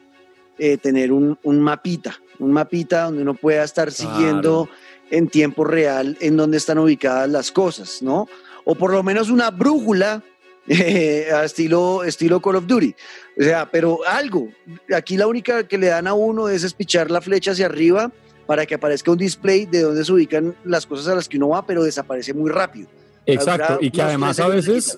[0.57, 4.15] eh, tener un, un mapita, un mapita donde uno pueda estar Claro.
[4.15, 4.69] siguiendo
[5.09, 8.27] en tiempo real en dónde están ubicadas las cosas, ¿no?
[8.65, 10.21] O por lo menos una brújula
[10.67, 12.93] eh, a estilo, estilo Call of Duty.
[13.39, 14.49] O sea, pero algo.
[14.93, 18.11] Aquí la única que le dan a uno es espichar la flecha hacia arriba
[18.47, 21.49] para que aparezca un display de dónde se ubican las cosas a las que uno
[21.49, 22.87] va, pero desaparece muy rápido.
[23.25, 24.97] Exacto, y que además a veces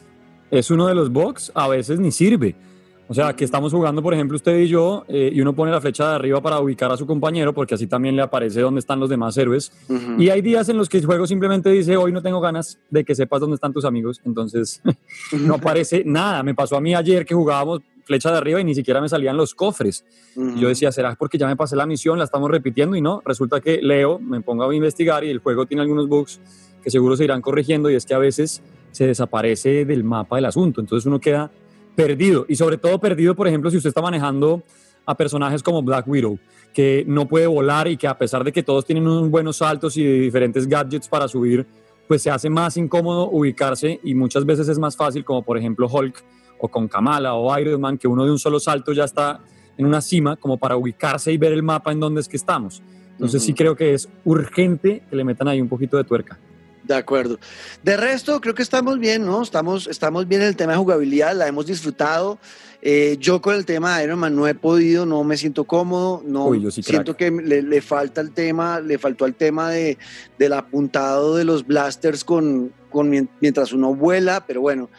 [0.51, 2.55] es uno de los box, a veces ni sirve.
[3.07, 5.81] O sea, que estamos jugando, por ejemplo, usted y yo, eh, y uno pone la
[5.81, 8.99] flecha de arriba para ubicar a su compañero, porque así también le aparece dónde están
[8.99, 9.71] los demás héroes.
[10.19, 13.03] Y hay días en los que el juego simplemente dice, hoy no tengo ganas de
[13.03, 14.79] que sepas dónde están tus amigos, entonces
[15.31, 16.43] no aparece nada.
[16.43, 19.37] Me pasó a mí ayer que jugábamos flecha de arriba y ni siquiera me salían
[19.37, 20.03] los cofres.
[20.35, 20.57] Ujú.
[20.57, 22.95] Y yo decía, ¿será porque ya me pasé la misión, la estamos repitiendo?
[22.95, 26.41] Y no, resulta que leo, me pongo a investigar y el juego tiene algunos bugs
[26.83, 30.45] que seguro se irán corrigiendo y es que a veces se desaparece del mapa del
[30.45, 30.81] asunto.
[30.81, 31.51] Entonces uno queda
[31.95, 34.63] perdido y sobre todo perdido, por ejemplo, si usted está manejando
[35.05, 36.39] a personajes como Black Widow,
[36.73, 39.97] que no puede volar y que a pesar de que todos tienen unos buenos saltos
[39.97, 41.67] y diferentes gadgets para subir,
[42.07, 45.87] pues se hace más incómodo ubicarse y muchas veces es más fácil, como por ejemplo
[45.87, 46.23] Hulk
[46.59, 49.39] o con Kamala o Iron Man, que uno de un solo salto ya está
[49.77, 52.83] en una cima como para ubicarse y ver el mapa en donde es que estamos.
[53.13, 53.57] Entonces sí Ujú.
[53.57, 56.37] creo que es urgente que le metan ahí un poquito de tuerca.
[56.83, 57.37] De acuerdo.
[57.83, 59.41] De resto, creo que estamos bien, ¿no?
[59.43, 62.39] Estamos, estamos bien en el tema de jugabilidad, la hemos disfrutado.
[62.81, 66.23] Eh, yo con el tema de Iron Man no he podido, no me siento cómodo,
[66.25, 69.69] no Uy, yo sí, siento que le, le falta el tema, le faltó el tema
[69.69, 69.97] de,
[70.39, 74.89] del apuntado de los blasters con, con mien- mientras uno vuela, pero bueno,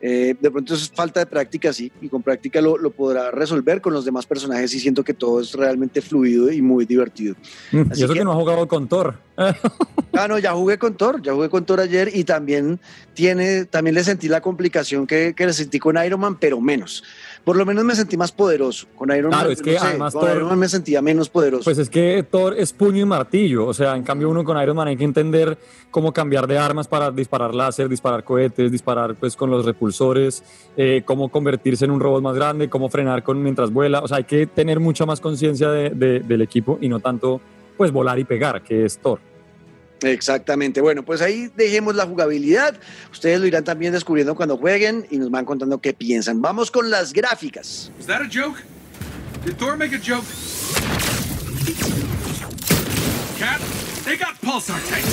[0.00, 3.80] eh, de pronto es falta de práctica, sí, y con práctica lo, lo podrá resolver
[3.80, 7.34] con los demás personajes y siento que todo es realmente fluido y muy divertido.
[7.72, 8.20] Mm, Así y eso que...
[8.20, 9.18] que- no ha jugado con Thor.
[10.14, 12.80] Ah, no, ya jugué con Thor, ya jugué con Thor ayer y también
[13.14, 17.04] tiene, también le sentí la complicación que, que le sentí con Iron Man, pero menos.
[17.48, 18.86] Por lo menos me sentí más poderoso.
[18.94, 21.00] Con Iron Claro, Man, es que no sé, además con Thor- Iron Man me sentía
[21.00, 21.64] menos poderoso.
[21.64, 24.76] Pues es que Thor es puño y martillo, o sea, en cambio uno con Iron
[24.76, 25.56] Man hay que entender
[25.90, 30.44] cómo cambiar de armas para disparar láser, disparar cohetes, disparar pues con los repulsores,
[30.76, 34.18] eh, cómo convertirse en un robot más grande, cómo frenar con mientras vuela, o sea,
[34.18, 37.40] hay que tener mucha más conciencia de- de- del equipo y no tanto
[37.78, 39.20] pues volar y pegar, que es Thor.
[40.02, 40.80] Exactamente.
[40.80, 42.74] Bueno, pues ahí dejemos la jugabilidad.
[43.10, 46.40] Ustedes lo irán también descubriendo cuando jueguen y nos van contando qué piensan.
[46.40, 47.90] Vamos con las gráficas.
[47.96, 48.62] Was that a joke?
[49.44, 50.24] Did Thor make a joke?
[53.38, 53.60] Cat,
[54.04, 55.08] they got pulsar tanks.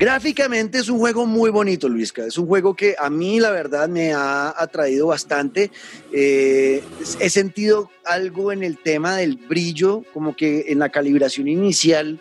[0.00, 2.24] Gráficamente es un juego muy bonito, Luisca.
[2.24, 5.70] Es un juego que a mí, la verdad, me ha atraído bastante.
[6.10, 6.82] Eh,
[7.20, 12.18] he sentido algo en el tema del brillo, como que en la calibración inicial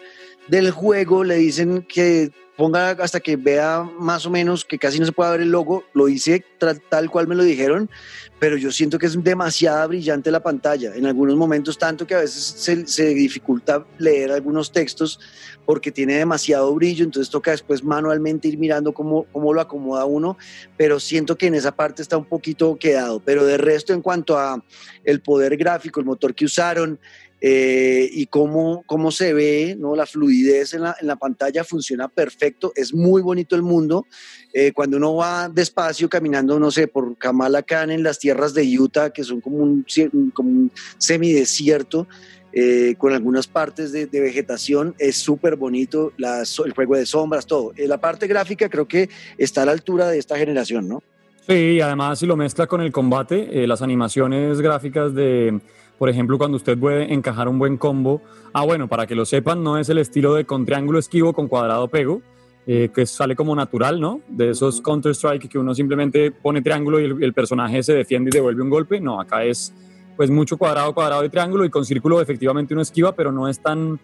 [0.49, 5.05] del juego le dicen que ponga hasta que vea más o menos que casi no
[5.05, 6.43] se puede ver el logo, lo hice
[6.89, 7.89] tal cual me lo dijeron,
[8.37, 12.19] pero yo siento que es demasiada brillante la pantalla, en algunos momentos tanto que a
[12.19, 15.21] veces se, se dificulta leer algunos textos
[15.65, 20.37] porque tiene demasiado brillo, entonces toca después manualmente ir mirando cómo, cómo lo acomoda uno,
[20.75, 24.37] pero siento que en esa parte está un poquito quedado, pero de resto en cuanto
[24.37, 24.61] a
[25.05, 26.99] el poder gráfico, el motor que usaron,
[27.41, 29.95] eh, y cómo, cómo se ve, ¿no?
[29.95, 34.06] la fluidez en la, en la pantalla funciona perfecto, es muy bonito el mundo.
[34.54, 38.80] Eh, cuando uno va despacio caminando, no sé, por Kamala Khan en las tierras de
[38.80, 39.86] Utah, que son como un,
[40.34, 42.08] como un semidesierto,
[42.52, 47.45] eh, con algunas partes de, de vegetación, es súper bonito, la el juego de sombras,
[47.45, 47.73] todo.
[47.75, 51.04] Eh, la parte gráfica creo que está a la altura de esta generación, ¿no?
[51.47, 55.60] Sí, además si lo mezcla con el combate, eh, las animaciones gráficas de,
[55.99, 58.21] por ejemplo, cuando usted puede encajar un buen combo.
[58.53, 61.47] Ah, bueno, para que lo sepan, no es el estilo de con triángulo esquivo con
[61.49, 62.21] cuadrado pego,
[62.65, 64.21] eh, que sale como natural, ¿no?
[64.29, 68.31] De esos Counter-Strike que uno simplemente pone triángulo y el, el personaje se defiende y
[68.31, 69.01] devuelve un golpe.
[69.01, 69.73] No, acá es
[70.15, 73.59] pues mucho cuadrado, cuadrado y triángulo y con círculo efectivamente uno esquiva, pero no es
[73.59, 73.99] tan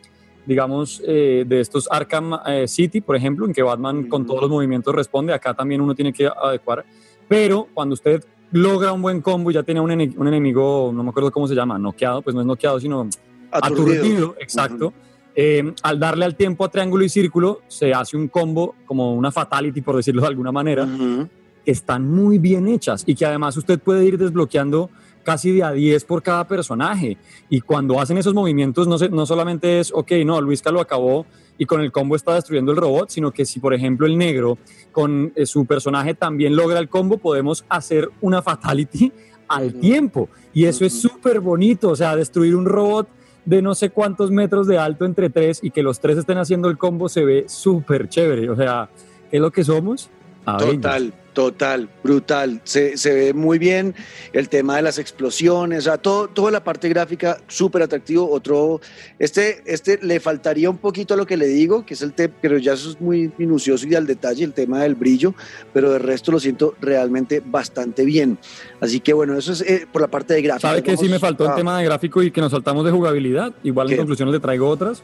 [0.45, 4.49] digamos, eh, de estos Arkham eh, City, por ejemplo, en que Batman con todos los
[4.49, 6.85] movimientos responde, acá también uno tiene que adecuar,
[7.27, 11.09] pero cuando usted logra un buen combo y ya tiene un, un enemigo, no me
[11.09, 13.07] acuerdo cómo se llama, noqueado, pues no es noqueado, sino
[13.51, 13.93] Aturdido.
[13.93, 14.93] aturdido, exacto.
[15.35, 19.31] Eh, al darle al tiempo a triángulo y círculo, se hace un combo como una
[19.31, 21.27] fatality, por decirlo de alguna manera, Ujú.
[21.65, 24.89] que están muy bien hechas y que además usted puede ir desbloqueando
[25.25, 27.17] casi de a 10 por cada personaje.
[27.49, 31.25] Y cuando hacen esos movimientos, no, se- no solamente es, ok, no, Luisca lo acabó
[31.57, 34.57] y con el combo está destruyendo el robot, sino que si, por ejemplo, el negro
[34.93, 39.11] con eh, su personaje también logra el combo, podemos hacer una fatality
[39.49, 40.29] al tiempo.
[40.53, 43.07] Y eso es súper bonito, o sea, destruir un robot
[43.45, 46.67] de no sé cuántos metros de alto entre tres y que los tres estén haciendo
[46.69, 48.49] el combo se ve súper chévere.
[48.49, 48.89] O sea,
[49.29, 50.09] ¿qué es lo que somos?
[50.45, 50.75] Avengers.
[50.81, 52.61] Total, total, brutal.
[52.63, 53.93] Se, se ve muy bien
[54.33, 58.27] el tema de las explosiones, o sea, todo, toda la parte gráfica súper atractivo.
[58.31, 58.81] Otro,
[59.19, 62.33] este, este le faltaría un poquito a lo que le digo, que es el tema,
[62.41, 65.35] pero ya eso es muy minucioso y al detalle, el tema del brillo,
[65.73, 68.39] pero de resto lo siento realmente bastante bien.
[68.79, 70.69] Así que bueno, eso es eh, por la parte de gráfica.
[70.69, 72.91] ¿Sabe que sí me faltó a- en tema de gráfico y que nos saltamos de
[72.91, 73.53] jugabilidad?
[73.61, 73.93] Igual ¿Qué?
[73.95, 75.03] en conclusiones le traigo otras.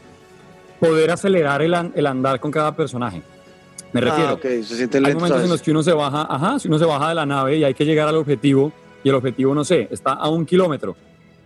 [0.80, 3.22] Poder acelerar el, el andar con cada personaje.
[3.92, 4.30] Me refiero.
[4.30, 5.22] Ah, ok, se sienten Hay lentos.
[5.28, 7.26] momentos a en los que uno se baja, ajá, si uno se baja de la
[7.26, 8.72] nave y hay que llegar al objetivo
[9.04, 10.96] y el objetivo, no sé, está a un kilómetro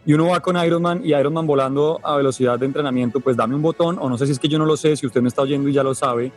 [0.04, 3.36] y uno va con Iron Man y Iron Man volando a velocidad de entrenamiento, pues
[3.36, 5.20] dame un botón o no sé si es que yo no lo sé, si usted
[5.20, 6.30] me está oyendo y ya lo sabe,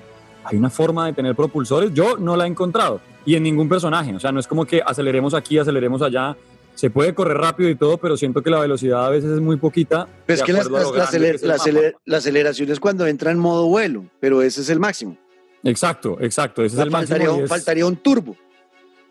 [0.44, 4.16] hay una forma de tener propulsores, yo no la he encontrado y en ningún personaje,
[4.16, 6.36] o sea, no es como que aceleremos aquí, aceleremos allá,
[6.74, 9.58] se puede correr rápido y todo, pero siento que la velocidad a veces es muy
[9.58, 10.08] poquita.
[10.26, 12.18] Pero es que la, acuerdo a lo la- que aceler- es el la aceler- la
[12.18, 15.18] aceleración es cuando entra en modo vuelo, pero ese es el máximo.
[15.64, 17.18] Exacto, exacto, ese es el máximo.
[17.20, 18.36] faltaría, es- faltaría un turbo.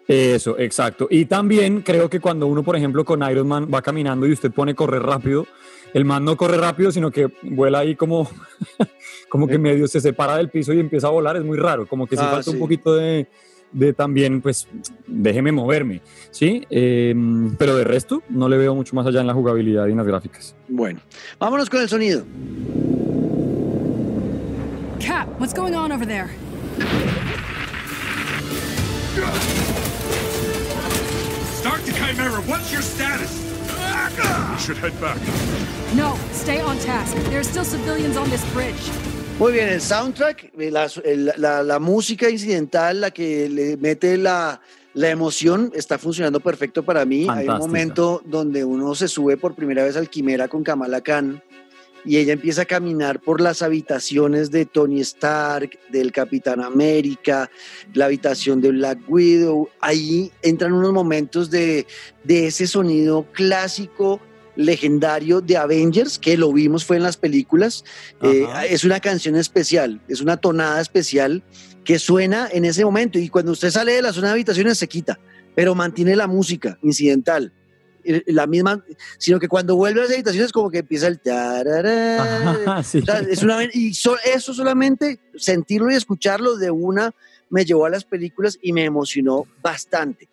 [0.07, 1.07] Eso, exacto.
[1.11, 4.51] Y también creo que cuando uno, por ejemplo, con Iron Man va caminando y usted
[4.51, 5.47] pone correr rápido,
[5.93, 8.27] el man no corre rápido, sino que vuela ahí como,
[9.29, 11.37] como que medio se separa del piso y empieza a volar.
[11.37, 12.51] Es muy raro, como que sí Ah, falta sí.
[12.53, 13.27] un poquito de,
[13.71, 14.67] de también, pues,
[15.07, 16.65] déjeme moverme, ¿sí?
[16.71, 17.15] Eh,
[17.59, 20.07] pero de resto, no le veo mucho más allá en la jugabilidad y en las
[20.07, 20.57] gráficas.
[20.69, 21.01] Bueno,
[21.39, 22.25] vámonos con el sonido.
[25.39, 26.31] What's going on over there?
[31.61, 32.41] Start the Chimera.
[32.47, 33.45] What's your status?
[34.53, 35.17] We should head back.
[35.95, 37.15] No, stay on task.
[37.31, 38.91] There are still civilians on this bridge.
[39.39, 40.89] Muy bien, el soundtrack, eh, la,
[41.37, 44.61] la- la música incidental, la que le mete la,
[44.95, 47.21] la emoción, está funcionando perfecto para mí.
[47.23, 47.59] Hay un Fantástica.
[47.59, 51.41] momento donde uno se sube por primera vez al Quimera con Kamala Khan
[52.05, 57.51] y ella empieza a caminar por las habitaciones de Tony Stark, del Capitán América,
[57.95, 59.69] la habitación de Black Widow.
[59.81, 61.87] Ahí entran unos momentos de,
[62.25, 64.21] de ese sonido clásico
[64.59, 67.85] legendario de Avengers, que lo vimos fue en las películas.
[68.23, 71.45] Eh, es una canción especial, es una tonada especial
[71.85, 74.89] que suena en ese momento y cuando usted sale de la zona de habitaciones se
[74.89, 75.19] quita,
[75.55, 77.53] pero mantiene la música incidental.
[78.27, 78.85] La misma,
[79.19, 82.83] sino que cuando vuelve a las habitaciones como que empieza el tarará.
[82.85, 82.99] Sí.
[82.99, 87.13] O sea, es una, y so- eso solamente, sentirlo y escucharlo de una,
[87.51, 90.29] me llevó a las películas y me emocionó bastante.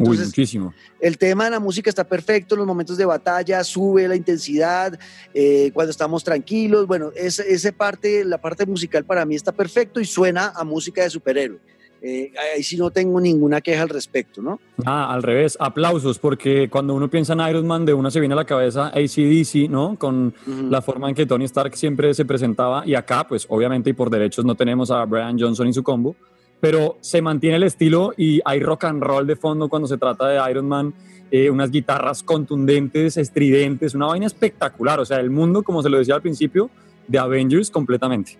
[0.00, 0.74] Uy, muchísimo.
[1.00, 4.98] el tema de la música está perfecto, los momentos de batalla, sube la intensidad,
[5.32, 10.00] eh, cuando estamos tranquilos, bueno, esa, esa parte, la parte musical para mí está perfecto
[10.00, 11.60] y suena a música de superhéroe.
[12.08, 14.60] Eh, ahí sí no tengo ninguna queja al respecto, ¿no?
[14.84, 18.34] Ah, al revés, aplausos, porque cuando uno piensa en Iron Man, de uno se viene
[18.34, 19.96] a la cabeza ACDC, ¿no?
[19.98, 20.70] Con Ujú.
[20.70, 24.08] la forma en que Tony Stark siempre se presentaba, y acá, pues obviamente y por
[24.08, 26.14] derechos no tenemos a Brian Johnson y su combo,
[26.60, 30.28] pero se mantiene el estilo y hay rock and roll de fondo cuando se trata
[30.28, 30.94] de Iron Man,
[31.32, 35.98] eh, unas guitarras contundentes, estridentes, una vaina espectacular, o sea, el mundo, como se lo
[35.98, 36.70] decía al principio,
[37.08, 38.38] de Avengers completamente.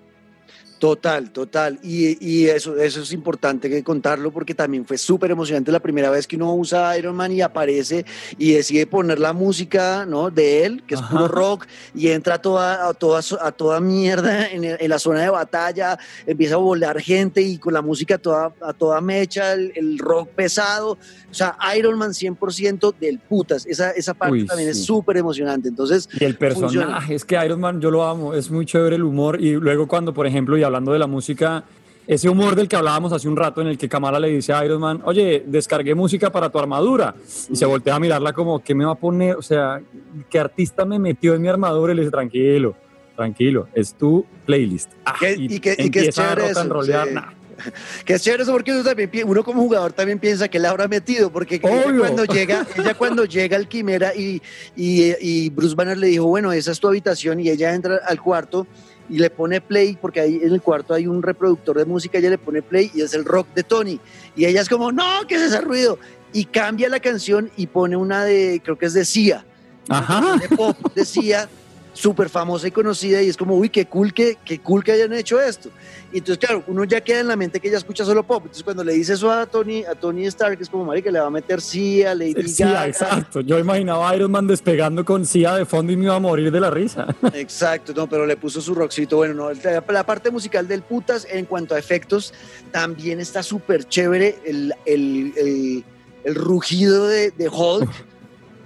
[0.78, 1.78] Total, total.
[1.82, 6.10] Y, y eso, eso es importante que contarlo porque también fue súper emocionante la primera
[6.10, 8.04] vez que uno usa Iron Man y aparece
[8.36, 10.30] y decide poner la música ¿no?
[10.30, 14.48] de él, que es puro rock, y entra a toda, a toda, a toda mierda
[14.50, 18.16] en, el- en la zona de batalla, empieza a volar gente y con la música
[18.16, 20.98] a toda, a toda mecha, el, el rock pesado.
[21.30, 23.64] O sea, Iron Man 100% del putas.
[23.66, 24.80] Esa, esa parte Uy, también sí.
[24.80, 25.68] es súper emocionante.
[25.68, 27.06] Entonces, Y el personaje, Funciona.
[27.08, 30.12] es que Iron Man yo lo amo, es muy chévere el humor y luego cuando,
[30.14, 31.64] por ejemplo, hablando de la música,
[32.06, 34.64] ese humor del que hablábamos hace un rato en el que Kamala le dice a
[34.64, 37.14] Iron Man, oye, descargué música para tu armadura
[37.50, 39.34] y se voltea a mirarla como, ¿qué me va a poner?
[39.36, 39.80] O sea,
[40.30, 41.92] ¿qué artista me metió en mi armadura?
[41.92, 42.76] Y le dice, tranquilo,
[43.16, 44.90] tranquilo, es tu playlist.
[45.04, 46.64] Ah, ¿Qué- y y qué es empieza a chévere eso?
[46.68, 47.14] rollear, Sí.
[47.14, 47.22] nah.
[48.04, 50.86] Que es chévere eso porque uno, también, uno como jugador también piensa que la habrá
[50.88, 54.40] metido, porque ella cuando llega, ella cuando llega al Quimera y,
[54.76, 58.20] y, y Bruce Banner le dijo, bueno, esa es tu habitación y ella entra al
[58.20, 58.66] cuarto
[59.08, 62.30] y le pone play, porque ahí en el cuarto hay un reproductor de música, ella
[62.30, 64.00] le pone play y es el rock de Tony.
[64.34, 65.98] Y ella es como, no, ¿qué es ese ruido?
[66.32, 69.04] Y cambia la canción y pone una de, creo que es de
[69.88, 70.36] una Ajá.
[70.36, 71.48] de pop de Sia,
[71.96, 75.12] súper famosa y conocida y es como, uy, qué cool que, qué cool que hayan
[75.14, 75.70] hecho esto.
[76.12, 78.42] Y entonces, claro, uno ya queda en la mente que ella escucha solo pop.
[78.42, 81.26] Entonces, cuando le dice eso a Tony, a Tony Stark, es como, marica, le va
[81.26, 82.86] a meter Sia, Lady Sí, Gaga.
[82.86, 83.40] exacto.
[83.40, 86.50] Yo imaginaba a Iron Man despegando con Sia de fondo y me iba a morir
[86.52, 87.06] de la risa.
[87.32, 89.16] Exacto, no, pero le puso su rockcito.
[89.16, 92.32] Bueno, no, la, la parte musical del putas, en cuanto a efectos,
[92.70, 95.84] también está súper chévere el, el, el-
[96.24, 97.88] el rugido de, de Hulk.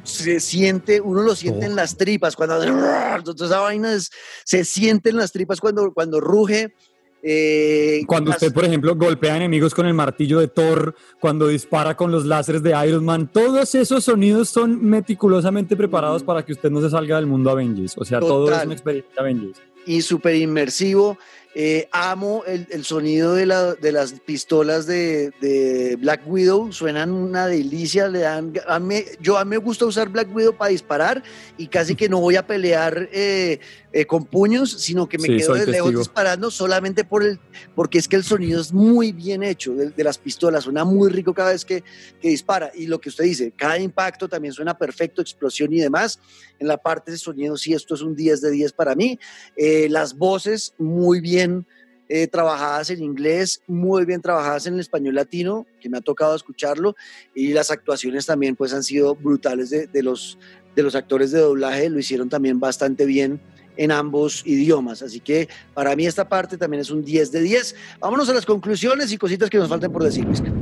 [0.05, 4.11] Se siente, uno lo siente en las tripas cuando esa vaina es-
[4.45, 6.75] se siente en las tripas cuando, cuando ruge.
[7.23, 11.95] eh, Cuando las- usted, por ejemplo, golpea enemigos con el martillo de Thor, cuando dispara
[11.95, 16.71] con los láseres de Iron Man, todos esos sonidos son meticulosamente preparados para que usted
[16.71, 17.93] no se salga del mundo Avengers.
[17.99, 19.61] O sea, todo es una experiencia Avengers.
[19.87, 21.19] y súper inmersivo.
[21.53, 27.49] Eh, amo el, sonido de, la- de las pistolas de, de Black Widow, suenan una
[27.49, 31.25] delicia, le dan, a mí- yo a mí me gusta usar Black Widow para disparar
[31.59, 33.59] y casi que no voy a pelear eh,
[33.93, 37.41] eh, con puños, sino que me Sí, quedo de lejos disparando solamente por el,
[37.75, 41.11] porque es que el sonido es muy bien hecho de, de las pistolas, suena muy
[41.11, 41.83] rico cada vez que,
[42.21, 46.21] que dispara y lo que usted dice, cada impacto también suena perfecto, explosión y demás.
[46.59, 49.19] En la parte de sonido, sí, esto es un 10 de 10 para mí.
[49.57, 51.67] Eh, las voces muy bien
[52.09, 56.35] eh, trabajadas en inglés, muy bien trabajadas en el español latino, que me ha tocado
[56.35, 56.97] escucharlo,
[57.35, 60.39] y las actuaciones también pues han sido brutales de, de los,
[60.75, 63.41] de los actores de doblaje, lo hicieron también bastante bien
[63.81, 65.01] en ambos idiomas.
[65.01, 67.75] Así que para mí esta parte también es un 10 de 10.
[67.99, 70.23] Vámonos a las conclusiones y cositas que nos falten por decir.
[70.27, 70.53] Luisca.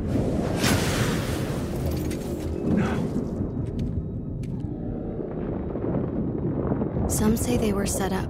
[7.09, 8.29] Some say they were set up.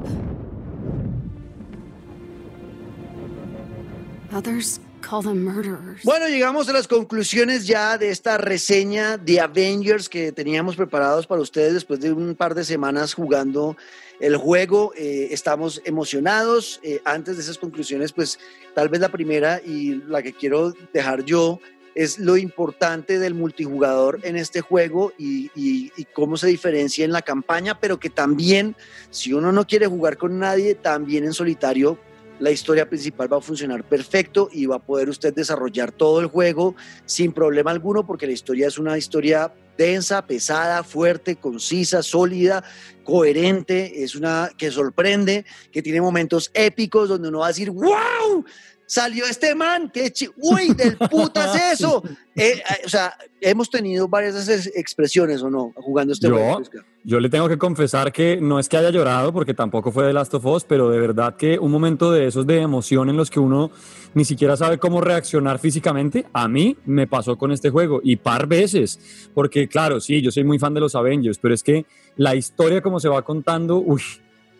[4.33, 6.03] Others call them murderers.
[6.03, 11.41] Bueno, llegamos a las conclusiones ya de esta reseña de Avengers que teníamos preparados para
[11.41, 13.77] ustedes después de un par de semanas jugando
[14.19, 14.93] el juego.
[14.95, 16.79] Eh, estamos emocionados.
[16.83, 18.39] Eh, antes de esas conclusiones, pues
[18.75, 21.59] tal vez la primera y la que quiero dejar yo
[21.95, 27.79] es lo importante del multijugador en este juego y, cómo se diferencia en la campaña,
[27.79, 28.75] pero que también,
[29.09, 31.97] si uno no quiere jugar con nadie, también en solitario
[32.39, 36.27] la historia principal va a funcionar perfecto y va a poder usted desarrollar todo el
[36.27, 36.75] juego
[37.05, 42.63] sin problema alguno porque la historia es una historia densa, pesada, fuerte, concisa, sólida,
[43.03, 48.43] coherente, es una que sorprende, que tiene momentos épicos donde uno va a decir, wow,
[48.89, 52.01] salió este man, qué chi uy, del putas eso.
[52.35, 56.57] Eh, eh, o sea, hemos tenido varias expresiones o no jugando este Yo, juego.
[56.57, 56.83] Oscar?
[57.03, 60.13] Yo le tengo que confesar que no es que haya llorado, porque tampoco fue de
[60.13, 63.29] Last of Us, pero de verdad que un momento de esos de emoción en los
[63.29, 63.69] que uno
[64.15, 68.47] ni siquiera sabe cómo reaccionar físicamente, a mí me pasó con este juego y par
[68.47, 71.85] veces, porque claro, sí, yo soy muy fan de los Avengers, pero es que
[72.15, 74.01] la historia como se va contando, uy,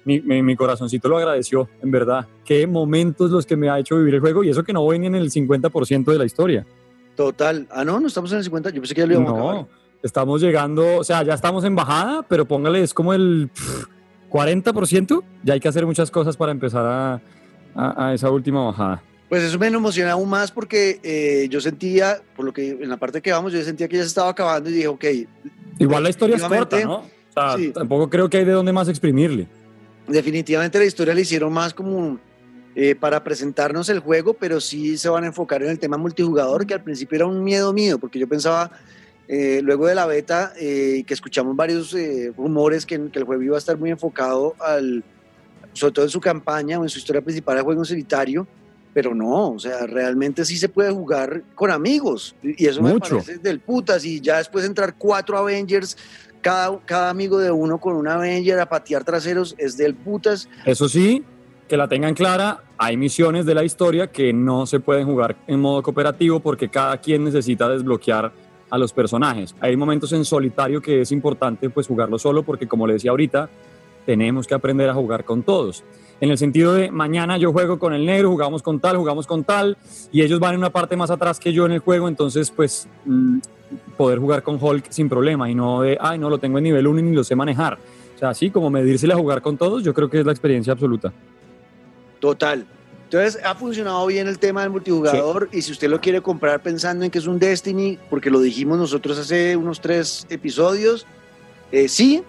[0.05, 2.27] mi, mi- mi corazoncito lo agradeció, en verdad.
[2.45, 4.99] Qué momentos los que me ha hecho vivir el juego y eso que no voy
[4.99, 6.65] ni en el 50% de la historia.
[7.15, 7.67] Total.
[7.71, 8.69] Ah, no, no estamos en el 50.
[8.69, 9.55] Yo pensé que ya lo íbamos a acabar.
[9.55, 9.67] No,
[10.01, 13.85] estamos llegando, o sea, ya estamos en bajada, pero póngale, es como el pff,
[14.31, 15.23] 40%.
[15.43, 17.21] Ya hay que hacer muchas cosas para empezar a,
[17.75, 19.03] a- a esa última bajada.
[19.27, 22.97] Pues eso me emociona aún más porque eh, yo sentía, por lo que en la
[22.97, 25.05] parte que vamos, yo sentía que ya se estaba acabando y dije, ok.
[25.77, 26.95] Igual la historia es corta, ¿no?
[26.95, 27.71] O sea, Sí.
[27.71, 29.47] tampoco creo que hay de dónde más exprimirle.
[30.09, 32.19] Definitivamente la historia la hicieron más como
[32.75, 36.65] eh, para presentarnos el juego, pero sí se van a enfocar en el tema multijugador,
[36.65, 38.71] que al principio era un miedo mío, porque yo pensaba,
[39.27, 41.95] eh, luego de la beta, eh, que escuchamos varios
[42.37, 45.03] rumores que, que el juego iba a estar muy enfocado al,
[45.73, 48.47] sobre todo en su campaña o en su historia principal al juego en solitario,
[48.93, 53.15] pero no, o sea, realmente sí se puede jugar con amigos, y y eso Mucho.
[53.15, 55.95] me parece del putas, y ya después entrar cuatro Avengers,
[56.41, 60.87] cada, cada amigo de uno con un Avenger a patear traseros es del putas, Eso
[60.89, 61.23] sí,
[61.67, 65.59] que la tengan clara, hay misiones de la historia que no se pueden jugar en
[65.59, 68.31] modo cooperativo porque cada quien necesita desbloquear
[68.69, 69.55] a los personajes.
[69.59, 73.49] Hay momentos en solitario que es importante pues jugarlo solo porque como le decía ahorita,
[74.05, 75.83] tenemos que aprender a jugar con todos.
[76.21, 79.43] En el sentido de mañana yo juego con el negro, jugamos con tal, jugamos con
[79.43, 79.77] tal,
[80.11, 82.87] y ellos van en una parte más atrás que yo en el juego, entonces pues
[83.05, 83.39] mm,
[83.97, 86.87] poder jugar con Hulk sin problema y no de, ay, no lo tengo en nivel
[86.87, 87.77] 1 y ni lo sé manejar.
[88.15, 90.73] O sea, así como medírsela a jugar con todos, yo creo que es la experiencia
[90.73, 91.13] absoluta.
[92.19, 92.65] Total.
[93.05, 97.03] Entonces ha funcionado bien el tema del multijugador y si usted lo quiere comprar pensando
[97.05, 101.07] en que es un Destiny, porque lo dijimos nosotros hace unos tres episodios,
[101.71, 102.21] eh, sí,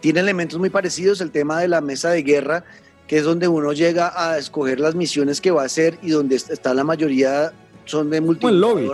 [0.00, 2.64] tiene elementos muy parecidos, el tema de la mesa de guerra,
[3.06, 6.36] que es donde uno llega a escoger las misiones que va a hacer y donde
[6.36, 7.52] est- está la mayoría
[7.86, 8.90] son de lobby.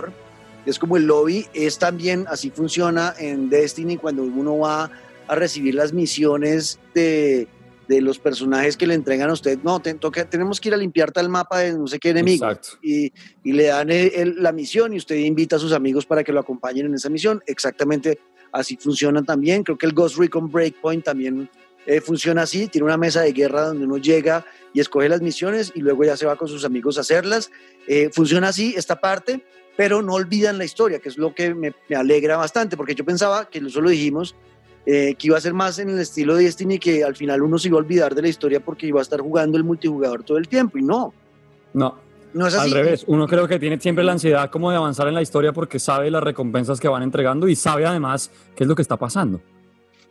[0.69, 4.89] Es como el lobby, es también así funciona en Destiny cuando uno va
[5.27, 7.47] a recibir las misiones de,
[7.87, 9.59] de los personajes que le entregan a usted.
[9.63, 12.45] No, te- toca- tenemos que ir a limpiar tal mapa de no sé qué enemigo.
[12.81, 13.11] Y,
[13.43, 16.31] y le dan el- el- la misión y usted invita a sus amigos para que
[16.31, 17.41] lo acompañen en esa misión.
[17.47, 18.19] Exactamente
[18.51, 19.63] así funciona también.
[19.63, 21.49] Creo que el Ghost Recon Breakpoint también
[21.85, 22.67] eh, funciona así.
[22.67, 26.15] Tiene una mesa de guerra donde uno llega y escoge las misiones y luego ya
[26.17, 27.49] se va con sus amigos a hacerlas.
[27.87, 29.43] Eh, funciona así esta parte,
[29.79, 33.05] pero no olvidan la historia, que es lo que me, me alegra bastante, porque yo
[33.05, 34.35] pensaba, que eso lo dijimos,
[34.85, 37.57] eh, que iba a ser más en el estilo de Destiny, que al final uno
[37.57, 40.37] se iba a olvidar de la historia porque iba a estar jugando el multijugador todo
[40.37, 41.13] el tiempo, y no,
[41.73, 41.95] No,
[42.33, 42.67] no es así.
[42.67, 43.05] al revés.
[43.07, 46.11] Uno creo que tiene siempre la ansiedad como de avanzar en la historia porque sabe
[46.11, 49.39] las recompensas que van entregando y sabe además qué es lo que está pasando.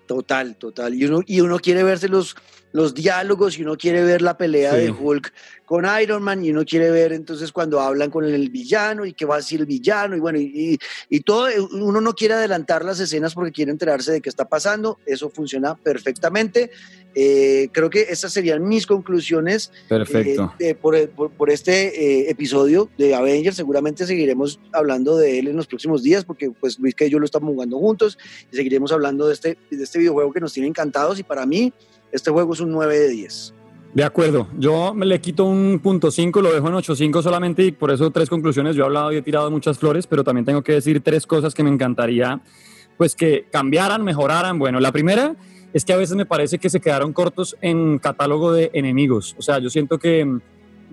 [0.07, 0.95] Total, total.
[0.95, 2.37] Y uno, y uno quiere verse los,
[2.79, 4.83] los diálogos y uno quiere ver la pelea Sí.
[4.83, 5.33] de Hulk
[5.65, 9.25] con Iron Man y uno quiere ver entonces cuando hablan con el villano y qué
[9.27, 10.79] va a decir el villano y bueno, y,
[11.11, 14.49] y- todo, eh, uno no quiere adelantar las escenas porque quiere enterarse de qué está
[14.49, 16.71] pasando, eso funciona perfectamente.
[17.15, 20.55] Eh, creo que esas serían mis conclusiones Perfecto.
[20.61, 21.73] eh, por, por- por este
[22.29, 23.57] eh, episodio de Avengers.
[23.57, 27.25] Seguramente seguiremos hablando de él en los próximos días porque pues Luis y yo lo
[27.25, 28.17] estamos jugando juntos
[28.53, 31.73] y seguiremos hablando de este, de este videojuego que nos tiene encantados y para mí
[32.13, 33.55] este juego es un 9 de 10.
[33.95, 37.73] De acuerdo, yo me le quito un punto 5, lo dejo en 8.5 solamente y
[37.73, 38.77] por eso tres conclusiones.
[38.77, 41.55] Yo he hablado y he tirado muchas flores, pero también tengo que decir tres cosas
[41.55, 42.41] que me encantaría
[42.99, 44.59] pues que cambiaran, mejoraran.
[44.59, 45.37] Bueno, la primera
[45.73, 49.35] es que a veces me parece que se quedaron cortos en catálogo de enemigos.
[49.39, 50.41] O sea, yo siento que mm,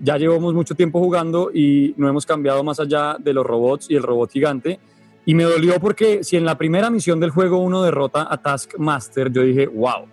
[0.02, 3.96] ya llevamos mucho tiempo jugando y no hemos cambiado más allá de los robots y
[3.96, 4.78] el robot gigante.
[5.26, 9.32] Y me dolió porque si en la primera misión del juego uno derrota a Taskmaster,
[9.32, 10.06] yo dije, wow,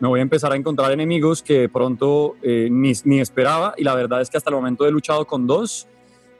[0.00, 3.84] me voy a empezar a encontrar enemigos que de pronto eh, ni, ni esperaba y
[3.84, 5.86] la verdad es que hasta el momento he luchado con dos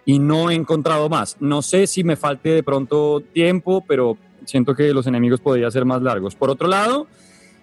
[0.04, 1.36] y no he encontrado más.
[1.40, 5.84] No sé si me falte de pronto tiempo, pero siento que los enemigos podrían ser
[5.84, 6.34] más largos.
[6.34, 7.06] Por otro lado,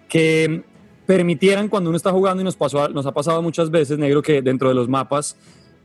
[0.08, 0.62] que
[1.04, 4.40] permitieran cuando uno está jugando y nos, pasó, nos ha pasado muchas veces, negro, que
[4.40, 5.36] dentro de los mapas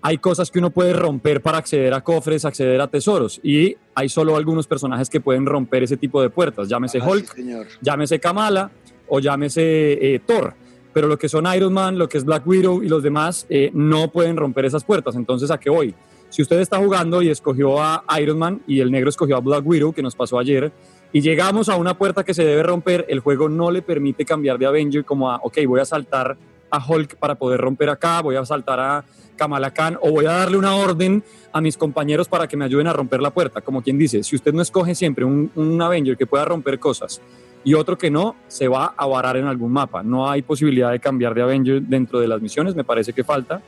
[0.06, 4.10] hay cosas que uno puede romper para acceder a cofres, acceder a tesoros y hay
[4.10, 7.36] solo algunos personajes que pueden romper ese tipo de puertas, llámese Ah, Hulk,
[7.82, 8.70] llámese Kamala
[9.16, 10.56] o llámese eh, Thor.
[10.92, 13.70] Pero lo que son Iron Man, lo que es Black Widow y los demás eh,
[13.74, 15.16] no pueden romper esas puertas.
[15.16, 15.94] Entonces, ¿a qué voy?
[16.30, 19.64] Si usted está jugando y escogió a Iron Man y el negro escogió a Black
[19.68, 20.72] Widow, que nos pasó ayer,
[21.12, 24.58] y llegamos a una puerta que se debe romper, el juego no le permite cambiar
[24.58, 26.36] de Avenger como a, ok, voy a saltar
[26.72, 29.06] a Hulk para poder romper acá, voy a saltar a
[29.36, 32.88] Kamala Khan o voy a darle una orden a mis compañeros para que me ayuden
[32.88, 33.62] a romper la puerta.
[33.62, 37.22] Como quien dice, si usted no escoge siempre un, un Avenger que pueda romper cosas
[37.64, 40.04] y otro que no, se va a varar en algún mapa.
[40.04, 43.62] No hay posibilidad de cambiar de Avenger dentro de las misiones, me parece que falta.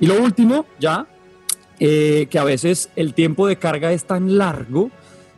[0.00, 1.06] Y lo último, ya,
[1.78, 4.90] eh, que a veces el tiempo de carga es tan largo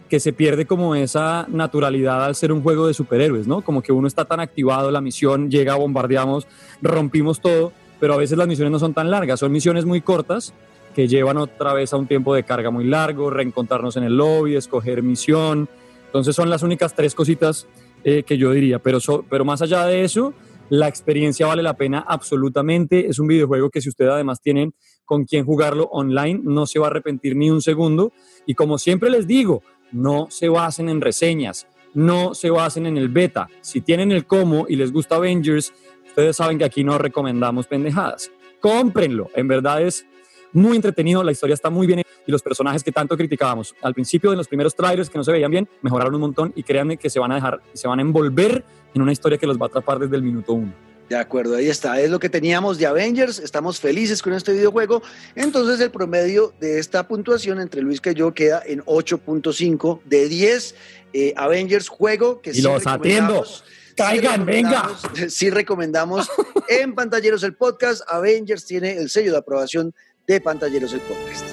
[0.08, 3.62] que se pierde como esa naturalidad al ser un juego de superhéroes, ¿no?
[3.62, 6.46] Como que uno está tan activado, la misión llega, bombardeamos,
[6.80, 10.52] rompimos todo, pero a veces las misiones no son tan largas, son misiones muy cortas
[10.94, 14.56] que llevan otra vez a un tiempo de carga muy largo, reencontrarnos en el lobby,
[14.56, 15.68] escoger misión.
[16.06, 17.66] Entonces son las únicas tres cositas
[18.08, 20.32] eh, que yo diría, pero, pero más allá de eso,
[20.68, 23.08] la experiencia vale la pena absolutamente.
[23.08, 24.70] Es un videojuego que si usted además tiene
[25.04, 28.12] con quién jugarlo online, no se va a arrepentir ni un segundo.
[28.46, 33.08] Y como siempre les digo, no se basen en reseñas, no se basen en el
[33.08, 33.48] beta.
[33.60, 35.74] Si tienen el cómo y les gusta Avengers,
[36.06, 38.30] ustedes saben que aquí no recomendamos pendejadas.
[38.60, 40.06] Cómprenlo, en verdad es
[40.56, 44.30] muy entretenido, la historia está muy bien y los personajes que tanto criticábamos al principio
[44.30, 47.10] de los primeros trailers que no se veían bien, mejoraron un montón y créanme que
[47.10, 49.68] se van a dejar, se van a envolver en una historia que los va a
[49.68, 50.72] atrapar desde el minuto uno.
[51.08, 52.00] De acuerdo, ahí está.
[52.00, 53.38] Es lo que teníamos de Avengers.
[53.38, 55.02] Estamos felices con este videojuego.
[55.36, 60.74] Entonces, el promedio de esta puntuación entre Luis y yo queda en 8.5 de 10.
[61.12, 63.44] Eh, Avengers, juego que y los atiendo.
[63.96, 64.90] Caigan, venga.
[65.28, 66.28] Sí recomendamos
[66.68, 68.02] en Pantalleros el podcast.
[68.08, 69.94] Avengers tiene el sello de aprobación
[70.26, 71.44] de Pantalleros el podcast.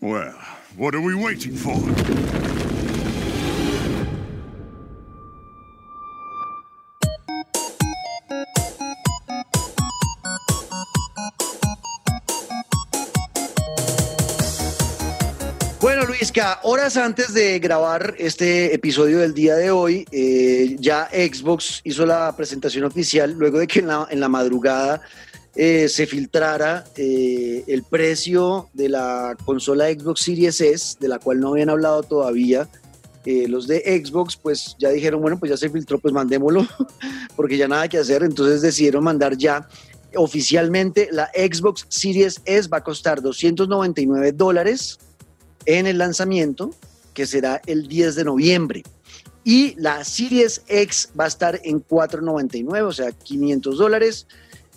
[0.00, 0.34] Well,
[0.76, 2.45] what are we waiting for?
[16.62, 22.34] Horas antes de grabar este episodio del día de hoy, eh, ya Xbox hizo la
[22.34, 25.02] presentación oficial luego de que en la, madrugada
[25.54, 31.40] eh, se filtrara eh, el precio de la consola Xbox Series S, de la cual
[31.40, 32.66] no habían hablado todavía.
[33.26, 36.66] Los de Xbox, pues ya dijeron, bueno, pues ya se filtró, pues mandémoslo,
[37.36, 38.22] porque ya nada que hacer.
[38.22, 39.68] Entonces decidieron mandar ya
[40.14, 44.98] oficialmente la Xbox Series S va a costar 299 dólares
[45.66, 46.70] en el lanzamiento,
[47.12, 48.82] que será el 10 de noviembre.
[49.44, 54.26] Y la Series X va a estar en 499, o sea, 500 dólares.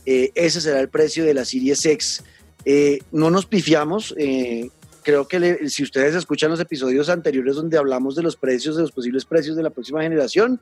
[0.05, 2.23] Eh, ese será el precio de la Series X.
[2.65, 4.13] Eh, no nos pifiamos.
[4.17, 4.69] eh,
[5.01, 8.91] creo que si ustedes escuchan los episodios anteriores donde hablamos de los precios, de los
[8.91, 10.61] posibles precios de la próxima generación,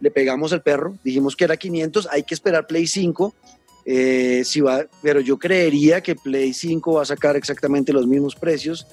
[0.00, 0.96] le pegamos el perro.
[1.02, 2.06] Dijimos que era 500.
[2.12, 3.34] Hay que esperar Play 5.
[3.86, 4.44] eh,
[5.02, 8.86] pero yo creería que Play 5 va a sacar exactamente los mismos precios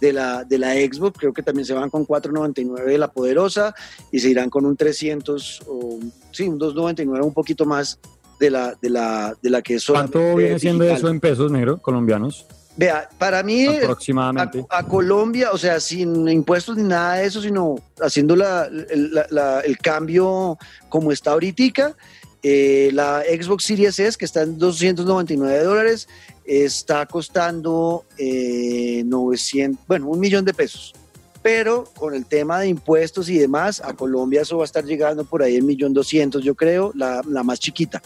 [0.00, 1.18] de la, de la Xbox.
[1.18, 3.74] Creo que también se van con 499 de la poderosa
[4.10, 5.98] y se irán con un 300 o
[6.30, 7.98] sí, un 299 un poquito más
[8.38, 10.98] de la, de la, de la que es ¿Cuánto viene siendo digital.
[10.98, 12.46] eso en pesos negro colombianos?
[12.76, 14.64] Vea, para mí Aproximadamente.
[14.70, 19.12] a, a Colombia, o sea, sin impuestos ni nada de eso, sino haciendo la- el,
[19.12, 20.56] la- la- el cambio
[20.88, 21.94] como está ahorita,
[22.42, 26.08] eh, la Xbox Series S, que está en 299 dólares,
[26.44, 30.94] está costando eh, 900, bueno, un millón de pesos.
[31.42, 35.24] Pero con el tema de impuestos y demás, a Colombia eso va a estar llegando
[35.24, 38.02] por ahí en millón doscientos, yo creo, la, la más chiquita.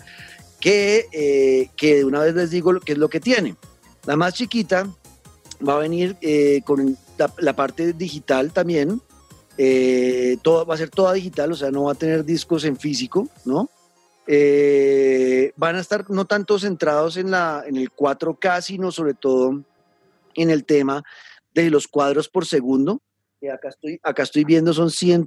[0.61, 3.57] Que, eh, que de una vez les digo que es lo que tiene.
[4.07, 4.89] La más chiquita
[5.67, 9.01] va a venir eh, con la, la parte digital también.
[9.59, 12.77] eh, todo, va a ser toda digital, o sea, no va a tener discos en
[12.77, 13.69] físico, ¿no?
[14.27, 19.63] Eh, van a estar no tanto centrados en, la, en el 4K, sino sobre todo
[20.35, 21.03] en el tema
[21.55, 23.03] de los cuadros por segundo.
[23.41, 25.27] Eh, acá, estoy, acá estoy viendo, son 100,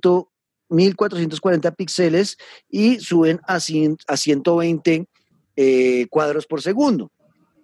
[0.70, 2.38] 1440 píxeles
[2.70, 5.08] y suben a, 100 a 120
[5.56, 7.12] eh, cuadros por segundo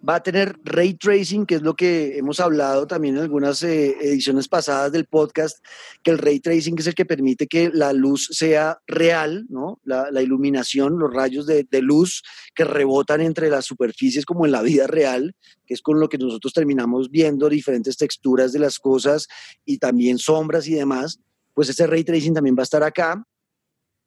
[0.06, 3.96] va a tener ray tracing, que es lo que hemos hablado también en algunas eh,
[4.00, 5.64] ediciones pasadas del podcast,
[6.02, 9.80] que el ray tracing es el que permite que la luz sea real, ¿no?
[9.84, 12.22] La, iluminación, los rayos de, de luz
[12.54, 15.34] que rebotan entre las superficies como en la vida real,
[15.66, 19.28] que es con lo que nosotros terminamos viendo diferentes texturas de las cosas
[19.64, 21.20] y también sombras y demás,
[21.54, 23.24] pues ese ray tracing también va a estar acá.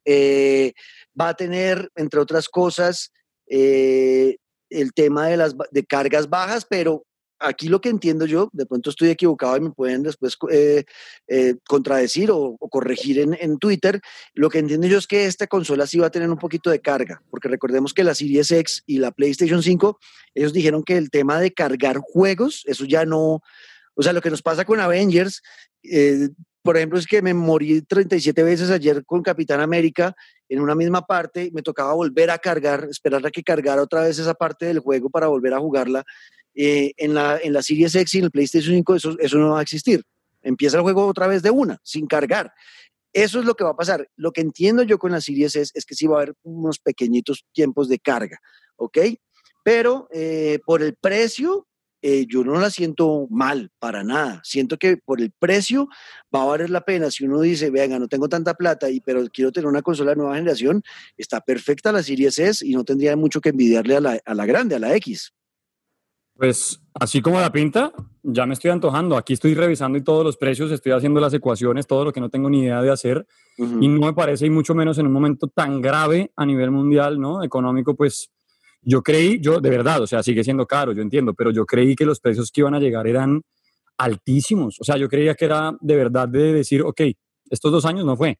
[0.04, 0.72] Eh,
[1.20, 3.12] va a tener, entre otras cosas,
[3.46, 4.36] eh,
[4.70, 7.04] el tema de las de cargas bajas, pero
[7.40, 10.84] aquí lo que entiendo yo, de pronto estoy equivocado y me pueden después eh,
[11.28, 14.00] eh, contradecir o, o corregir en, en Twitter,
[14.34, 16.80] lo que entiendo yo es que esta consola sí va a tener un poquito de
[16.80, 19.98] carga, porque recordemos que la Series X y la PlayStation 5,
[20.34, 23.40] ellos dijeron que el tema de cargar juegos, eso ya no,
[23.94, 25.42] o sea, lo que nos pasa con Avengers,
[25.84, 26.28] eh,
[26.62, 30.14] por ejemplo, es que me morí 37 veces ayer con Capitán América
[30.48, 34.18] en una misma parte, me tocaba volver a cargar, esperar a que cargara otra vez
[34.18, 36.04] esa parte del juego para volver a jugarla.
[36.54, 39.50] Eh, en, la, en la Series X y en el PlayStation 5 eso, eso no
[39.50, 40.02] va a existir.
[40.42, 42.52] Empieza el juego otra vez de una, sin cargar.
[43.12, 44.08] Eso es lo que va a pasar.
[44.16, 46.78] Lo que entiendo yo con la Series S es que sí va a haber unos
[46.78, 48.40] pequeñitos tiempos de carga,
[48.76, 48.98] ¿ok?
[49.62, 51.67] Pero eh, por el precio,
[52.02, 54.40] eh, yo no la siento mal para nada.
[54.44, 55.88] Siento que por el precio
[56.34, 57.10] va a valer la pena.
[57.10, 60.16] Si uno dice, venga, no tengo tanta plata, y, pero quiero tener una consola de
[60.16, 60.82] nueva generación,
[61.16, 64.46] está perfecta la Series S y no tendría mucho que envidiarle a la, a la
[64.46, 65.32] grande, a la X.
[66.38, 67.92] Pues así como la pinta,
[68.22, 69.16] ya me estoy antojando.
[69.16, 72.30] Aquí estoy revisando y todos los precios, estoy haciendo las ecuaciones, todo lo que no
[72.30, 73.26] tengo ni idea de hacer.
[73.56, 77.18] Y no me parece, y mucho menos en un momento tan grave a nivel mundial,
[77.18, 77.42] ¿no?
[77.42, 78.30] Económico, pues
[78.82, 81.94] yo creí, yo de verdad, o sea, sigue siendo caro, yo entiendo, pero yo creí
[81.94, 83.42] que los precios que iban a llegar eran
[83.96, 84.80] altísimos.
[84.80, 87.02] O sea, yo creía que era de verdad de decir, ok,
[87.50, 88.38] estos dos años no fue.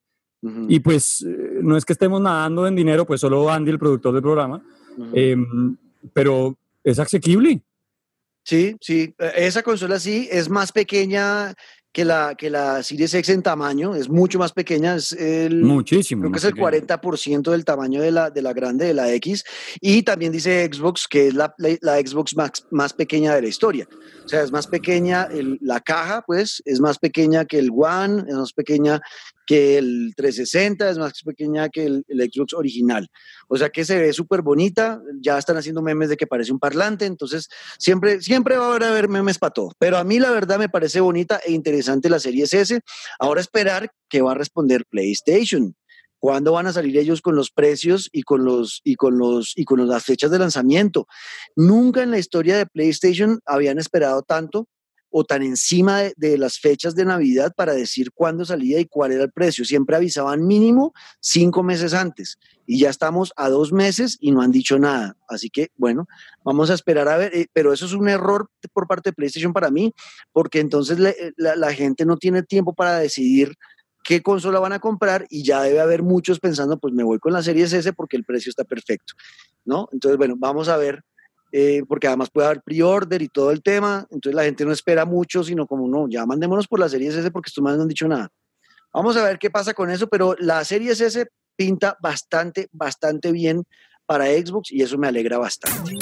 [0.69, 4.15] Y pues eh, no es que estemos nadando en dinero, pues solo Andy, el productor
[4.15, 4.63] del programa,
[5.13, 5.77] em,
[6.13, 7.61] pero es asequible.
[8.45, 9.13] Sí, sí.
[9.19, 11.55] Eh, Esa consola sí es más pequeña
[11.93, 16.21] que la, que la Series X en tamaño, es mucho más pequeña, es el, Muchísimo.
[16.23, 16.69] creo que es el pequeño.
[16.97, 19.43] 40% del tamaño de la, de la grande, de la X.
[19.81, 23.49] Y también dice Xbox que es la, la, la Xbox más, más pequeña de la
[23.49, 23.89] historia.
[24.25, 28.25] O sea, es más pequeña, el- la caja, pues, es más pequeña que el One,
[28.29, 29.01] es más pequeña
[29.49, 33.09] que el 360, es más pequeña que el, el Xbox original.
[33.49, 36.59] O sea que se ve súper bonita, ya están haciendo memes de que parece un
[36.59, 39.73] parlante, entonces siempre, siempre va a haber, memes para todo.
[39.79, 42.79] Pero a mí la verdad me parece bonita e interesante la serie S.
[43.19, 45.75] Ahora esperar que va a responder PlayStation.
[46.19, 49.65] ¿Cuándo van a salir ellos con los precios y con los y con los y
[49.65, 51.07] con las fechas de lanzamiento?
[51.57, 54.69] Nunca en la historia de PlayStation habían esperado tanto
[55.11, 59.25] o tan encima de, las fechas de Navidad para decir cuándo salía y cuál era
[59.25, 59.65] el precio.
[59.65, 64.51] Siempre avisaban mínimo cinco meses antes y ya estamos a dos meses y no han
[64.51, 65.17] dicho nada.
[65.29, 66.07] Así que, bueno,
[66.45, 69.53] vamos a esperar a ver, eh, pero eso es un error por parte de PlayStation
[69.53, 69.93] para mí,
[70.33, 73.57] porque entonces eh, la, la gente no tiene tiempo para decidir
[74.05, 77.33] qué consola van a comprar y ya debe haber muchos pensando, pues me voy con
[77.33, 79.15] la Series S porque el precio está perfecto,
[79.67, 79.89] ¿no?
[79.93, 81.03] Entonces, bueno, vamos a ver,
[81.53, 85.05] eh, porque además puede haber pre-order y todo el tema, entonces la gente no espera
[85.05, 87.89] mucho, sino como, no, ya mandémonos por la Series S porque estos más no han
[87.89, 88.29] dicho nada.
[88.93, 91.27] Vamos a ver qué pasa con eso, pero la Series S
[91.57, 93.65] pinta bastante, bastante bien
[94.07, 95.93] para Xbox y eso me alegra bastante.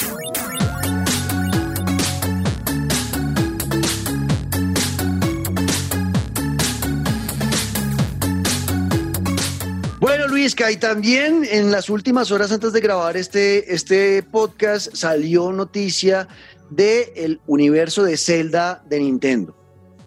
[10.65, 16.27] Ahí también en las últimas horas antes de grabar este, este podcast salió noticia
[16.69, 19.55] del universo de Zelda de Nintendo.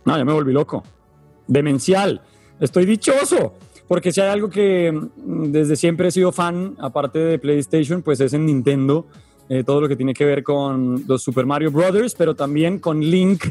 [0.04, 0.82] No, ya me volví loco.
[1.46, 2.22] Demencial.
[2.58, 3.54] Estoy dichoso.
[3.86, 8.20] Porque si hay algo que mm, desde siempre he sido fan, aparte de PlayStation, pues
[8.20, 9.06] es en Nintendo.
[9.50, 13.00] eh, todo lo que tiene que ver con los Super Mario Brothers, pero también con
[13.00, 13.44] Link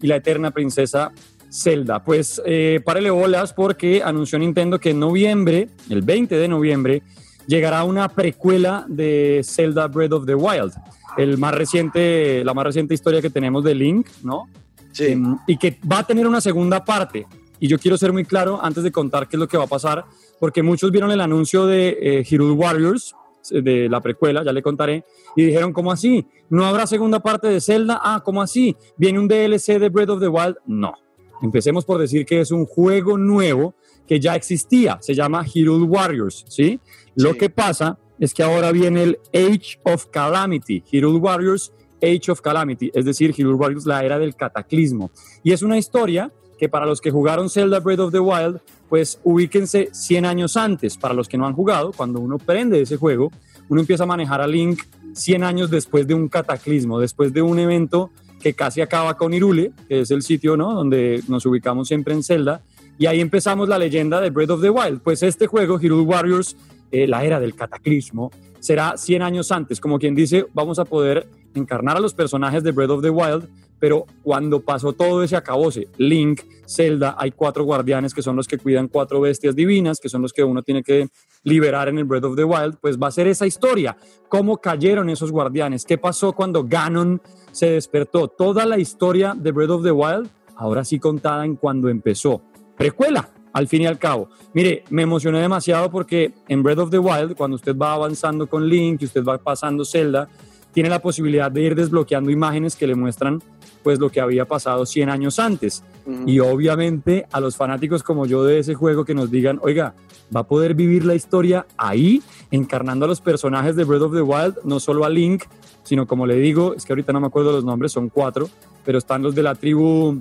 [0.00, 1.12] y la eterna princesa
[1.52, 2.02] Zelda.
[2.02, 7.02] Pues eh, párele bolas porque anunció Nintendo que en noviembre, el 20 de noviembre,
[7.46, 10.72] llegará una precuela de Zelda Breath of the Wild.
[11.16, 14.48] El más reciente, la más reciente historia que tenemos de Link, ¿no?
[14.92, 15.08] Sí.
[15.08, 17.26] Em, y que va a tener una segunda parte.
[17.60, 19.68] Y yo quiero ser muy claro antes de contar qué es lo que va a
[19.68, 20.04] pasar,
[20.40, 23.14] porque muchos vieron el anuncio de eh, Hyrule Warriors,
[23.50, 25.04] eh, de la precuela, ya le contaré,
[25.36, 26.26] y dijeron, ¿cómo así?
[26.48, 28.00] ¿No habrá segunda parte de Zelda?
[28.02, 28.76] Ah, ¿cómo así?
[28.96, 30.56] ¿Viene un DLC de Breath of the Wild?
[30.66, 30.94] No.
[31.42, 33.74] Empecemos por decir que es un juego nuevo
[34.06, 36.80] que ya existía, se llama Hyrule Warriors, ¿sí?
[37.14, 37.38] Lo Sí.
[37.38, 41.72] que pasa es que ahora viene el Age of Calamity, Hyrule Warriors
[42.02, 45.10] Age of Calamity, es decir, Hyrule Warriors, la era del cataclismo.
[45.44, 49.20] Y es una historia que para los que jugaron Zelda Breath of the Wild, pues
[49.24, 50.96] ubíquense 100 años antes.
[50.96, 53.30] Para los que no han jugado, cuando uno prende ese juego,
[53.68, 54.82] uno empieza a manejar a Link
[55.12, 58.10] 100 años después de un cataclismo, después de un evento
[58.42, 60.74] que casi acaba con Irule, que es el sitio ¿no?
[60.74, 62.62] donde nos ubicamos siempre en Zelda,
[62.98, 65.00] y ahí empezamos la leyenda de Breath of the Wild.
[65.00, 66.56] Pues este juego, Hyrule Warriors,
[66.90, 68.30] eh, la era del cataclismo,
[68.60, 69.80] será 100 años antes.
[69.80, 73.48] Como quien dice, vamos a poder encarnar a los personajes de Breath of the Wild,
[73.82, 78.56] pero cuando pasó todo ese acabose, Link, Zelda, hay cuatro guardianes que son los que
[78.56, 81.08] cuidan cuatro bestias divinas, que son los que uno tiene que
[81.42, 83.96] liberar en el Breath of the Wild, pues va a ser esa historia,
[84.28, 87.20] cómo cayeron esos guardianes, qué pasó cuando Ganon
[87.50, 91.88] se despertó, toda la historia de Breath of the Wild, ahora sí contada en cuando
[91.88, 92.40] empezó.
[92.76, 94.28] Precuela, al fin y al cabo.
[94.54, 98.68] Mire, me emocioné demasiado porque en Breath of the Wild, cuando usted va avanzando con
[98.68, 100.28] Link y usted va pasando Zelda,
[100.72, 103.42] tiene la posibilidad de ir desbloqueando imágenes que le muestran
[103.82, 105.82] pues lo que había pasado 100 años antes.
[106.26, 109.94] Y obviamente a los fanáticos como yo de ese juego que nos digan, oiga,
[110.34, 114.22] va a poder vivir la historia ahí, encarnando a los personajes de Breath of the
[114.22, 115.44] Wild, no solo a Link,
[115.82, 118.48] sino como le digo, es que ahorita no me acuerdo los nombres, son cuatro,
[118.84, 120.20] pero están los de la tribu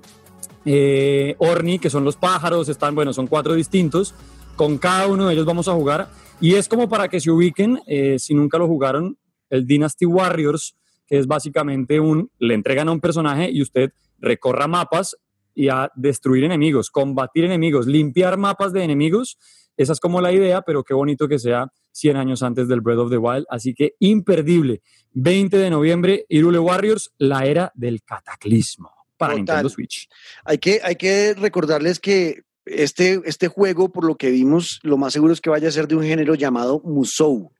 [0.66, 4.14] eh, Orni, que son los pájaros, están, bueno, son cuatro distintos,
[4.56, 6.10] con cada uno de ellos vamos a jugar,
[6.40, 9.18] y es como para que se ubiquen, eh, si nunca lo jugaron,
[9.50, 10.76] el Dynasty Warriors,
[11.12, 15.18] que es básicamente un, le entregan a un personaje y usted recorra mapas
[15.54, 19.38] y a destruir enemigos, combatir enemigos, limpiar mapas de enemigos.
[19.76, 23.00] Esa es como la idea, pero qué bonito que sea 100 años antes del Breath
[23.00, 24.82] of the Wild, así que imperdible.
[25.12, 29.38] 20 de noviembre, Irule Warriors, la era del cataclismo para Total.
[29.38, 30.08] Nintendo Switch.
[30.46, 35.12] Hay que, hay que recordarles que este, este juego, por lo que vimos, lo más
[35.12, 37.52] seguro es que vaya a ser de un género llamado Musou.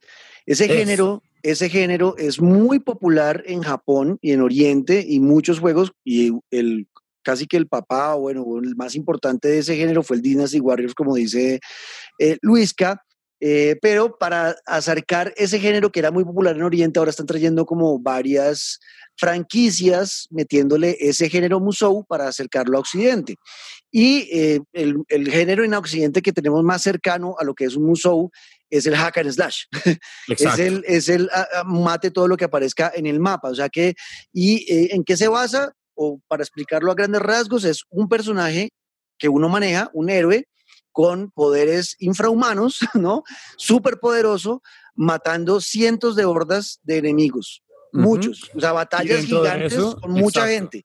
[0.46, 5.92] Ese género, ese género es muy popular en Japón y en Oriente y muchos juegos
[6.04, 6.86] y el
[7.22, 10.94] casi que el papá, bueno, el más importante de ese género fue el Dynasty Warriors,
[10.94, 11.60] como dice
[12.18, 13.02] eh, Luisca.
[13.44, 17.66] Eh, pero para acercar ese género que era muy popular en Oriente, ahora están trayendo
[17.66, 18.78] como varias
[19.16, 23.34] franquicias metiéndole ese género Musou para acercarlo a Occidente.
[23.90, 27.74] Y eh, el, el género en Occidente que tenemos más cercano a lo que es
[27.74, 28.30] un Musou
[28.72, 29.64] es el hack and slash.
[30.28, 30.62] Es Exacto.
[30.62, 33.50] el, es el ah, ah, mate todo lo que aparezca en el mapa.
[33.50, 33.94] O sea que,
[34.32, 35.74] ¿y eh, en qué se basa?
[35.94, 38.70] O para explicarlo a grandes rasgos, es un personaje
[39.18, 40.48] que uno maneja, un héroe
[40.90, 43.24] con poderes infrahumanos, ¿no?
[43.58, 44.62] Súper poderoso,
[44.94, 47.62] matando cientos de hordas de enemigos.
[47.92, 48.50] Muchos.
[48.54, 50.78] O sea, batallas gigantes eso, con mucha exacto.
[50.78, 50.84] gente.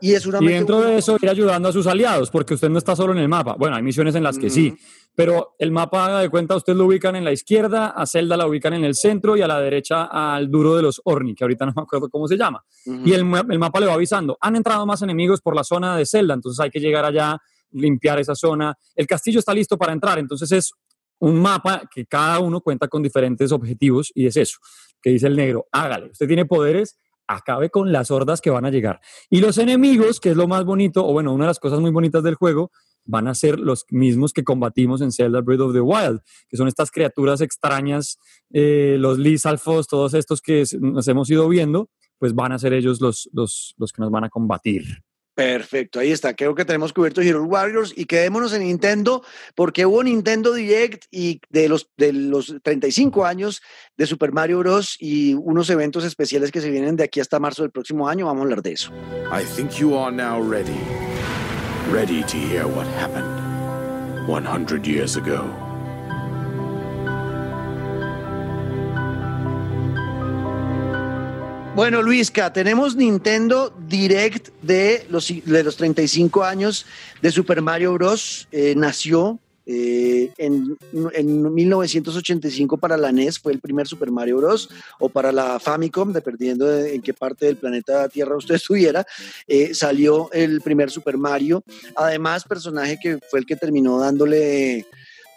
[0.00, 2.78] Y es una Y dentro de eso ir ayudando a sus aliados, porque usted no
[2.78, 3.56] está solo en el mapa.
[3.58, 4.76] Bueno, hay misiones en las que sí,
[5.14, 8.46] pero el mapa, haga de cuenta, usted lo ubican en la izquierda, a Zelda la
[8.46, 11.66] ubican en el centro y a la derecha al duro de los Orni, que ahorita
[11.66, 12.62] no me acuerdo cómo se llama.
[12.84, 16.04] Y el, el mapa le va avisando, han entrado más enemigos por la zona de
[16.04, 17.38] Zelda, entonces hay que llegar allá,
[17.72, 18.74] limpiar esa zona.
[18.94, 20.72] El castillo está listo para entrar, entonces es
[21.18, 24.58] un mapa que cada uno cuenta con diferentes objetivos y es eso,
[25.00, 28.70] que dice el negro, hágale, usted tiene poderes, acabe con las hordas que van a
[28.70, 29.00] llegar.
[29.30, 31.90] Y los enemigos, que es lo más bonito, o bueno, una de las cosas muy
[31.90, 32.70] bonitas del juego,
[33.04, 36.68] van a ser los mismos que combatimos en Zelda Breath of the Wild, que son
[36.68, 38.18] estas criaturas extrañas,
[38.52, 43.00] eh, los Lizalfos, todos estos que nos hemos ido viendo, pues van a ser ellos
[43.00, 45.04] los, los, los que nos van a combatir.
[45.36, 46.34] Perfecto, ahí está.
[46.34, 49.22] Creo que tenemos cubierto Hero Warriors y quedémonos en Nintendo
[49.54, 53.60] porque hubo Nintendo Direct y de los, de los 35 años
[53.98, 54.96] de Super Mario Bros.
[54.98, 58.24] y unos eventos especiales que se vienen de aquí hasta marzo del próximo año.
[58.24, 58.90] Vamos a hablar de eso.
[59.30, 60.80] I think you are now ready.
[61.92, 63.28] Ready to hear what happened
[64.26, 65.65] 100 years ago.
[71.76, 76.86] Bueno, Luisca, tenemos Nintendo Direct de los, de los 35 años
[77.20, 78.48] de Super Mario Bros.
[78.50, 80.78] Eh, nació eh, en,
[81.12, 84.70] en 1985 para la NES, fue el primer Super Mario Bros.
[84.98, 89.06] o para la Famicom, dependiendo de en qué parte del planeta Tierra usted estuviera,
[89.46, 91.62] eh, salió el primer Super Mario.
[91.94, 94.86] Además, personaje que fue el que terminó dándole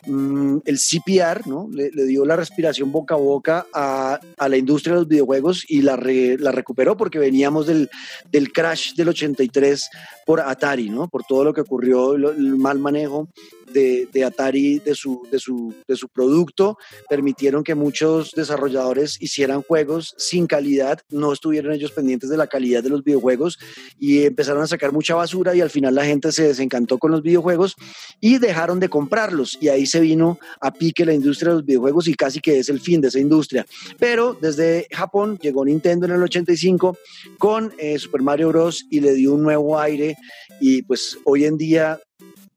[0.06, 1.70] mm, el CPR, ¿no?
[1.72, 5.96] Le, dio la respiración boca a boca a, la industria de los videojuegos y la,
[5.96, 7.90] re- la recuperó porque veníamos del,
[8.32, 9.90] del crash del 83
[10.26, 11.08] por Atari, ¿no?
[11.08, 13.30] Por todo lo que ocurrió, el mal manejo
[13.74, 16.78] de, Atari, de su, de, su, de su producto,
[17.10, 22.84] permitieron que muchos desarrolladores hicieran juegos sin calidad, no estuvieron ellos pendientes de la calidad
[22.84, 23.60] de los videojuegos
[24.00, 27.22] y empezaron a sacar mucha basura y al final la gente se desencantó con los
[27.22, 27.76] videojuegos
[28.20, 32.08] y dejaron de comprarlos y ahí se vino a pique la industria de los videojuegos
[32.08, 33.66] y casi que es el fin de esa industria.
[33.98, 36.98] Pero desde Japón llegó Nintendo en el 85
[37.38, 38.86] con eh, Super Mario Bros.
[38.90, 40.18] y le dio un nuevo aire
[40.60, 42.00] y pues hoy en día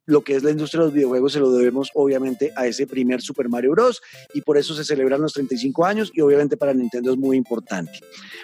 [0.06, 3.22] lo que es la industria de los videojuegos se lo debemos obviamente a ese primer
[3.22, 4.00] Super Mario Bros.
[4.34, 7.92] y por eso se celebran los 35 años y obviamente para Nintendo es muy importante.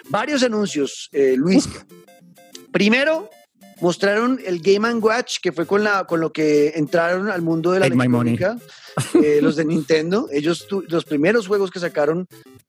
[0.09, 1.67] Varios anuncios, eh, Luis.
[2.71, 3.29] Primero,
[3.81, 7.79] mostraron el Game Watch, que fue con, la, con lo que entraron al mundo de
[7.79, 7.87] la
[8.37, 8.57] electrónica,
[9.23, 10.27] eh, los de Nintendo.
[10.31, 12.27] Ellos, tu- los primeros juegos que sacaron,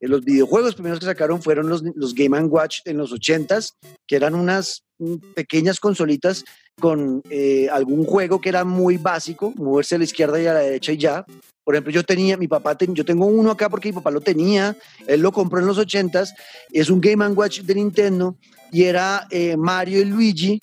[0.08, 3.72] los videojuegos primeros que sacaron fueron los, los Game Watch en los 80s,
[4.06, 6.44] que eran unas mm, pequeñas consolitas
[6.80, 10.60] con eh, algún juego que era muy básico, moverse a la izquierda y a la
[10.60, 11.24] derecha y ya.
[11.62, 14.20] Por ejemplo, yo tenía, mi papá, ten- yo tengo uno acá porque mi papá lo
[14.22, 14.76] tenía,
[15.06, 16.30] él lo compró en los 80s,
[16.72, 18.36] es un Game Watch de Nintendo
[18.72, 20.60] y era eh, Mario y Luigi,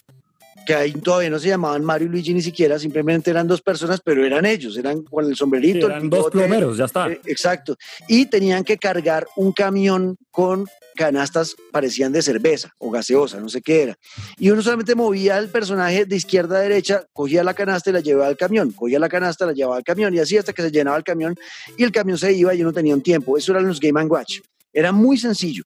[0.67, 4.01] que ahí todavía no se llamaban Mario y Luigi ni siquiera, simplemente eran dos personas,
[4.03, 5.87] pero eran ellos, eran con el sombrerito.
[5.87, 7.09] el Eran dos bigote, plomeros, ya está.
[7.09, 7.77] eh, exacto.
[8.07, 10.65] Y tenían que cargar un camión con
[10.95, 13.95] canastas parecían de cerveza o gaseosa, no sé qué era.
[14.37, 18.01] Y uno solamente movía el personaje de izquierda a derecha, cogía la canasta y la
[18.01, 20.71] llevaba al camión, cogía la canasta, la llevaba al camión y así hasta que se
[20.71, 21.35] llenaba el camión
[21.77, 23.37] y el camión se iba y uno tenía un tiempo.
[23.37, 24.39] Eso eran los Game Watch.
[24.73, 25.63] Era muy sencillo.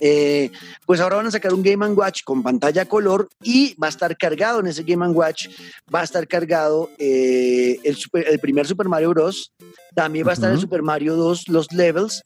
[0.00, 0.50] Eh,
[0.86, 4.16] pues ahora van a sacar un Game Watch con pantalla color y va a estar
[4.16, 5.48] cargado en ese Game Watch,
[5.94, 9.52] va a estar cargado eh, el, super- el primer Super Mario Bros.
[9.94, 10.58] También va a estar el.
[10.60, 12.22] Super Mario 2, los levels,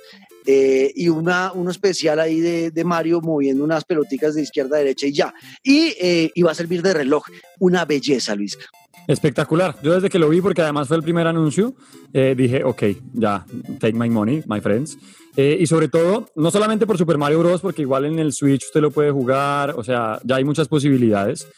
[0.46, 4.80] eh, y una, uno especial ahí de, de Mario moviendo unas peloticas de izquierda a
[4.80, 5.32] derecha y ya.
[5.62, 7.24] Y, eh, y va a servir de reloj.
[7.58, 8.58] Una belleza, Luis.
[9.08, 9.76] Espectacular.
[9.82, 11.74] Yo desde que lo vi, porque además fue el primer anuncio,
[12.12, 12.82] eh, dije, ok,
[13.14, 13.44] ya,
[13.78, 14.96] take my money, my friends.
[15.36, 18.66] Eh, y sobre todo, no solamente por Super Mario Bros., porque igual en el Switch
[18.66, 21.48] usted lo puede jugar, o sea, ya hay muchas posibilidades,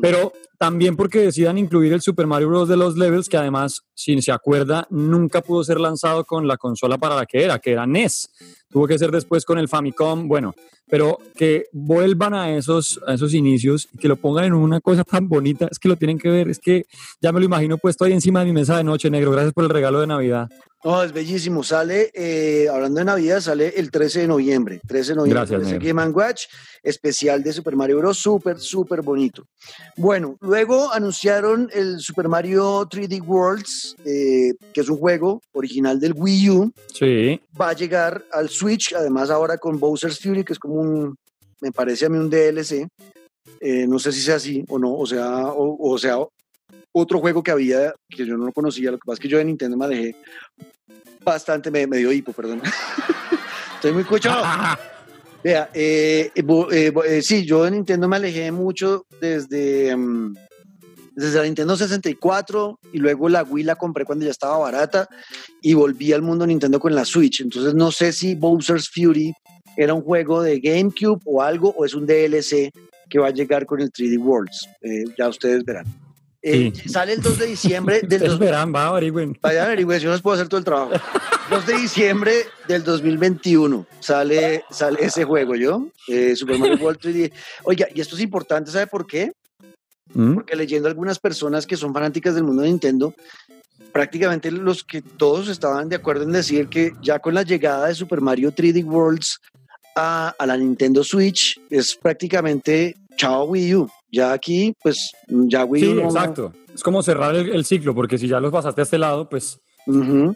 [0.00, 2.68] pero también porque decidan incluir el Super Mario Bros.
[2.68, 6.96] de los levels, que además, si se acuerda, nunca pudo ser lanzado con la consola
[6.96, 8.28] para la que era, que era NES.
[8.70, 10.54] Tuvo que ser después con el Famicom, bueno,
[10.88, 15.02] pero que vuelvan a esos, a esos inicios y que lo pongan en una cosa
[15.02, 16.86] tan bonita, es que lo tienen que ver, es que
[17.20, 19.32] ya me lo imagino puesto ahí encima de mi mesa de noche, negro.
[19.32, 20.48] Gracias por el regalo de Navidad.
[20.84, 21.64] No, es bellísimo.
[21.64, 24.80] Sale, eh, hablando de Navidad, sale el 13 de noviembre.
[24.86, 25.46] 13 de noviembre.
[25.46, 25.78] Gracias, ese.
[25.78, 26.44] Game Watch
[26.82, 28.18] especial de Super Mario Bros.
[28.18, 29.46] Súper, súper bonito.
[29.96, 36.12] Bueno, luego anunciaron el Super Mario 3D Worlds, eh, que es un juego original del
[36.14, 36.72] Wii U.
[36.92, 37.40] Sí.
[37.58, 41.16] Va a llegar al Switch, además ahora con Bowser's Fury, que es como un,
[41.62, 42.86] me parece a mí un DLC.
[43.58, 46.18] Eh, no sé si sea así o no, o sea, o, o sea,
[46.92, 48.90] otro juego que había que yo no lo conocía.
[48.90, 50.16] Lo que pasa es que yo de Nintendo me alejé
[51.24, 52.62] bastante, me, me dio hipo, perdón.
[53.74, 54.44] Estoy muy cuchado.
[55.44, 60.34] Vea, eh, eh, eh, sí, yo de Nintendo me alejé mucho desde, mm,
[61.14, 65.06] desde la Nintendo 64 y luego la Wii la compré cuando ya estaba barata
[65.60, 67.42] y volví al mundo Nintendo con la Switch.
[67.42, 69.34] Entonces no sé si Bowser's Fury
[69.76, 72.72] era un juego de GameCube o algo o es un DLC
[73.10, 74.66] que va a llegar con el 3D Worlds.
[75.18, 76.03] Ya ustedes verán.
[76.46, 76.88] Eh, Sí.
[76.90, 79.38] Sale el 2 de diciembre del dos- verán, va, averigüen.
[79.40, 80.92] Vayan a averiguar, yo les puedo hacer todo el trabajo.
[81.48, 82.34] 2 de diciembre
[82.68, 85.86] del 2021 sale, sale ese juego, ¿yo?
[86.08, 87.32] Eh, Super Mario World 3D.
[87.64, 89.32] Oiga, y esto es importante, ¿sabe por qué?
[90.12, 90.34] ¿Mm?
[90.34, 93.14] Porque leyendo algunas personas que son fanáticas del mundo de Nintendo,
[93.92, 97.94] prácticamente los que todos estaban de acuerdo en decir que ya con la llegada de
[97.94, 99.40] Super Mario 3D Worlds
[99.96, 103.90] a, a la Nintendo Switch es prácticamente chao Wii U.
[104.14, 105.76] Ya aquí, pues, ya U.
[105.76, 106.52] Sí, exacto.
[106.72, 109.58] Es como cerrar el, el ciclo, porque si ya los pasaste a este lado, pues
[109.86, 110.34] Ujú.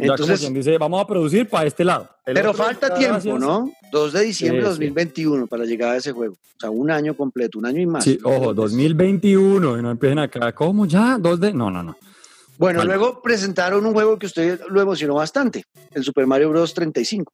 [0.00, 2.08] ya como quien dice, vamos a producir para este lado.
[2.24, 3.22] El Pero falta gracias.
[3.22, 3.70] tiempo, ¿no?
[3.92, 4.78] 2 de diciembre de Sí, sí.
[4.86, 6.34] 2021 para la llegada de ese juego.
[6.34, 8.02] O sea, un año completo, un año y más.
[8.04, 11.16] Sí, ojo, 2021, y no empiecen acá, ¿cómo ya?
[11.20, 11.52] ¿Dos de...?
[11.52, 11.96] No, no, no.
[12.58, 16.72] Bueno, luego presentaron un juego que usted lo emocionó bastante, el Super Mario Bros.
[16.72, 17.30] 35.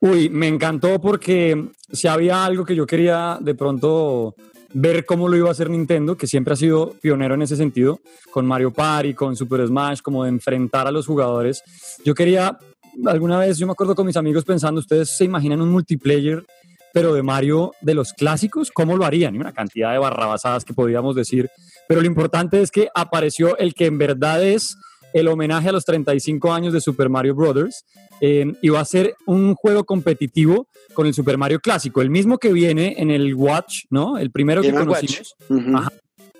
[0.00, 4.34] Uy, me encantó porque si había algo que yo quería de pronto
[4.74, 8.00] ver cómo lo iba a hacer Nintendo, que siempre ha sido pionero en ese sentido,
[8.30, 11.62] con Mario Party, con Super Smash, como de enfrentar a los jugadores.
[12.04, 12.58] Yo quería,
[13.06, 16.44] alguna vez, yo me acuerdo con mis amigos pensando, ustedes se imaginan un multiplayer,
[16.92, 19.34] pero de Mario de los clásicos, ¿cómo lo harían?
[19.34, 21.50] Y una cantidad de barrabasadas que podíamos decir,
[21.88, 24.76] pero lo importante es que apareció el que en verdad es
[25.12, 27.84] el homenaje a los 35 años de Super Mario Brothers
[28.20, 32.38] eh, y va a ser un juego competitivo con el Super Mario clásico, el mismo
[32.38, 34.18] que viene en el Watch, ¿no?
[34.18, 35.34] El primero que conocimos.
[35.48, 35.76] Ujú.
[35.76, 35.92] Ajá.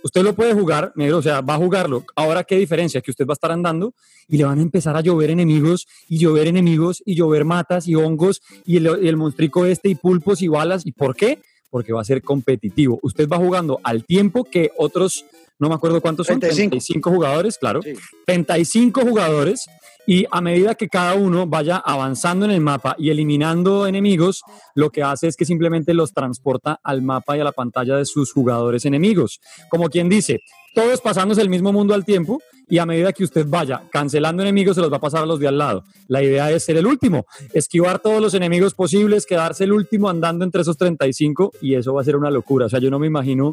[0.05, 2.05] Usted lo puede jugar, negro, o sea, va a jugarlo.
[2.17, 3.01] Ahora, ¿qué diferencia?
[3.01, 3.95] Que usted va a estar andando
[4.29, 7.95] y le van a empezar a llover enemigos y llover enemigos y llover matas y
[7.95, 10.85] hongos y el, y el monstrico este y pulpos y balas.
[10.87, 11.39] ¿Y por qué?
[11.71, 12.99] Porque va a ser competitivo.
[13.03, 15.25] Usted va jugando al tiempo que otros,
[15.63, 16.71] no me acuerdo cuántos son, 35.
[16.71, 17.83] 35 jugadores, claro.
[17.83, 17.93] Sí.
[18.27, 19.67] 35 jugadores
[20.09, 24.43] y a medida que cada uno vaya avanzando en el mapa y eliminando enemigos,
[24.75, 28.07] lo que hace es que simplemente los transporta al mapa y a la pantalla de
[28.07, 29.41] sus jugadores enemigos.
[29.71, 30.41] Como quien dice,
[30.75, 32.41] todos pasándose el mismo mundo al tiempo
[32.73, 35.39] y a medida que usted vaya cancelando enemigos se los va a pasar a los
[35.39, 35.85] de al lado.
[36.09, 40.43] La idea es ser el último, esquivar todos los enemigos posibles, quedarse el último andando
[40.43, 42.65] entre esos 35 y eso va a ser una locura.
[42.65, 43.53] O sea, yo no me imagino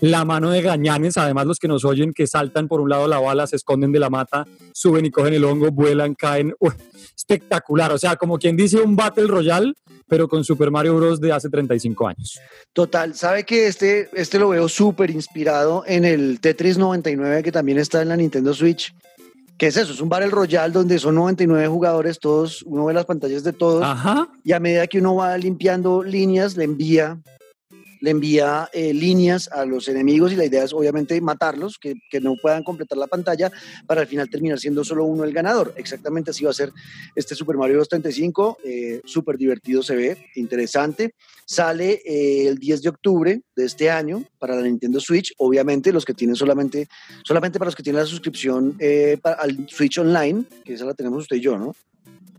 [0.00, 3.20] la mano de gañanes, además los que nos oyen que saltan por un lado la
[3.20, 6.52] bala, se esconden de la mata, suben y cogen el hongo, vuelan, caen.
[7.16, 9.74] Espectacular, o sea, como quien dice un Battle Royale,
[10.08, 11.20] pero con Super Mario Bros.
[11.20, 12.40] de hace 35 años.
[12.72, 17.78] Total, sabe que este, este lo veo súper inspirado en el Tetris 99 que también
[17.78, 18.94] está en la Nintendo Switch.
[19.58, 19.92] ¿Qué es eso?
[19.92, 23.82] Es un Battle Royale donde son 99 jugadores, todos, uno ve las pantallas de todos
[23.82, 24.28] Ajá.
[24.44, 27.18] y a medida que uno va limpiando líneas, le envía,
[28.00, 32.20] le envía eh, líneas a los enemigos y la idea es obviamente matarlos, que, que
[32.20, 33.50] no puedan completar la pantalla
[33.86, 35.72] para al final terminar siendo solo uno el ganador.
[35.76, 36.70] Exactamente así va a ser
[37.14, 37.88] este Super Mario Bros.
[37.88, 41.14] 35, eh, súper divertido se ve, interesante.
[41.44, 46.04] Sale eh, el 10 de octubre de este año para la Nintendo Switch, obviamente los
[46.04, 46.88] que tienen solamente,
[47.24, 50.94] solamente para los que tienen la suscripción eh, pa- al Switch Online, que esa la
[50.94, 51.74] tenemos usted y yo, ¿no?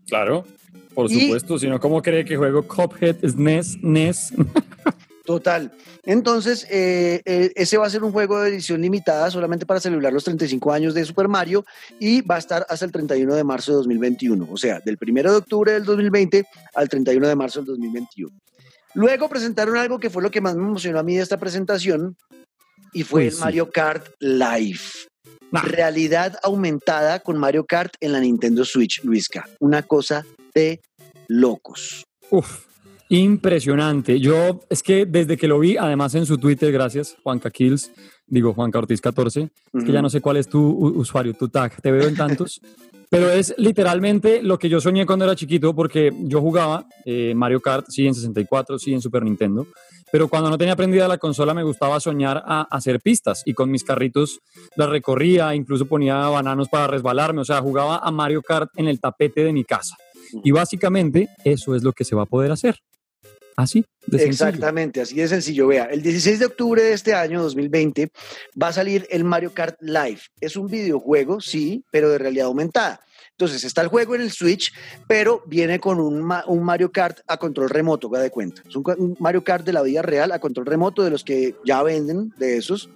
[0.08, 0.46] Claro.
[0.94, 4.34] Por Y- supuesto, si no, ¿cómo cree que juego Cuphead, SNES, NES?
[5.28, 5.74] Total.
[6.06, 10.14] Entonces, eh, eh, ese va a ser un juego de edición limitada solamente para celebrar
[10.14, 11.66] los 35 años de Super Mario
[12.00, 14.48] y va a estar hasta el 31 de marzo de 2021.
[14.50, 18.40] O sea, del 1 de octubre del 2020 al 31 de marzo del 2021.
[18.94, 22.16] Luego presentaron algo que fue lo que más me emocionó a mí de esta presentación
[22.94, 23.42] y fue Uy, el sí.
[23.42, 24.80] Mario Kart Live.
[25.52, 25.62] Nah.
[25.62, 29.44] Realidad aumentada con Mario Kart en la Nintendo Switch, Luisca.
[29.60, 30.26] Una cosa
[30.56, 30.80] de
[31.28, 32.06] locos.
[32.30, 32.67] Uf,
[33.10, 34.20] impresionante.
[34.20, 37.92] Yo, es que desde que lo vi, además en su Twitter, gracias, Juanca Kills,
[38.26, 41.82] digo Juanca Ortiz 14, es que ya no sé cuál es tu usuario, tu tag,
[41.82, 42.62] te veo en tantos.
[43.10, 47.62] Pero es literalmente lo que yo soñé cuando era chiquito, porque yo jugaba eh, Mario
[47.62, 49.66] Kart, sí, en 64, sí, en Super Nintendo.
[50.12, 53.72] Pero cuando no tenía prendida la consola, me gustaba soñar a hacer pistas y con
[53.72, 54.40] mis carritos
[54.76, 57.42] las recorría, incluso ponía bananos para resbalarme.
[57.42, 59.96] O sea, jugaba a Mario Kart en el tapete de mi casa.
[60.44, 62.82] Y básicamente eso es lo que se va a poder hacer.
[63.58, 64.48] Así, de sencillo.
[64.50, 65.68] Exactamente, así de sencillo.
[65.68, 68.12] Vea, el 16 de octubre de este año, 2020,
[68.62, 70.20] va a salir el Mario Kart Live.
[70.40, 73.02] Es un videojuego, sí, pero de realidad aumentada.
[73.32, 74.72] Entonces está el juego en el Switch,
[75.08, 78.62] pero viene con un, ma- un Mario Kart a control remoto, haga de cuenta.
[78.68, 81.82] Es un Mario Kart de la vida real a control remoto de los que ya
[81.84, 82.90] venden de esos.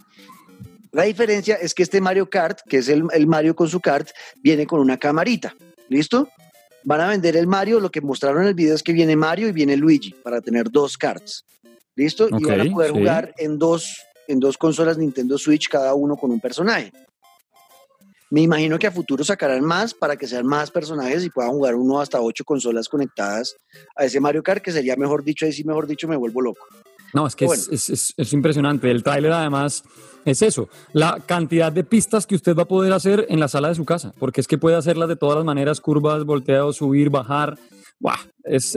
[0.92, 4.10] La diferencia es que este Mario Kart, que es el, el Mario con su kart,
[4.44, 5.56] viene con una camarita.
[5.90, 6.30] ¿Listo?
[6.84, 9.48] Van a vender el Mario, lo que mostraron en el video es que viene Mario
[9.48, 11.46] y viene Luigi para tener dos carts.
[11.96, 12.28] ¿Listo?
[12.30, 12.98] y van a poder sí.
[12.98, 16.92] jugar en dos, en dos consolas Nintendo Switch, cada uno con un personaje.
[18.32, 21.76] Me imagino que a futuro sacarán más para que sean más personajes y puedan jugar
[21.76, 23.58] uno hasta ocho consolas conectadas
[23.94, 26.66] a ese Mario Kart, que sería mejor dicho, ahí sí mejor dicho me vuelvo loco.
[27.14, 27.62] No, es que Bueno.
[27.62, 28.90] es, es- es- es impresionante.
[28.90, 29.84] El tráiler además
[30.26, 33.70] es eso, la cantidad de pistas que usted va a poder hacer en la sala
[33.70, 37.10] de su casa, porque es que puede hacerlas de todas las maneras, curvas, volteados, subir,
[37.10, 37.58] bajar.
[38.00, 38.18] ¡Buah!
[38.44, 38.76] Es,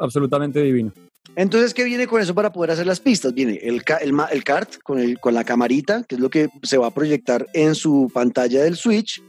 [0.00, 0.92] absolutamente divino.
[1.34, 3.32] Entonces, ¿qué viene con eso para poder hacer las pistas?
[3.32, 6.76] Viene el, el, el kart con, el, con la camarita, que es lo que se
[6.78, 9.22] va a proyectar en su pantalla del Switch.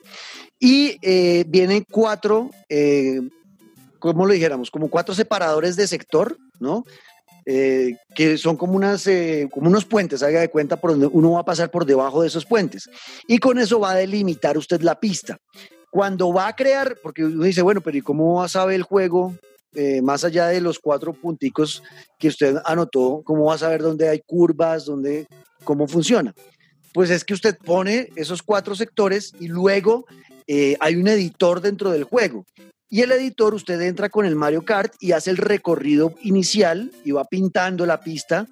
[0.60, 3.22] Y eh, vienen cuatro, eh,
[4.00, 4.70] ¿cómo lo dijéramos?
[4.72, 6.84] Como cuatro separadores de sector, ¿no?
[7.46, 11.32] Eh, que son como, unas, eh, como unos puentes, haga de cuenta por donde uno
[11.32, 12.89] va a pasar por debajo de esos puentes.
[13.28, 15.38] Y con eso va a delimitar usted la pista.
[15.91, 19.36] Cuando va a crear, porque uno dice, bueno, pero ¿y cómo sabe el juego
[19.76, 21.84] eh, más allá de los cuatro punticos
[22.18, 25.28] que usted anotó, cómo va a saber dónde hay curvas, dónde,
[25.64, 26.34] cómo funciona?
[26.94, 30.06] Pues es que usted pone esos cuatro sectores y luego
[30.80, 32.46] hay un editor dentro del juego.
[32.94, 37.10] Y el editor, usted entra con el Mario Kart y hace el recorrido inicial y
[37.10, 38.46] va pintando la pista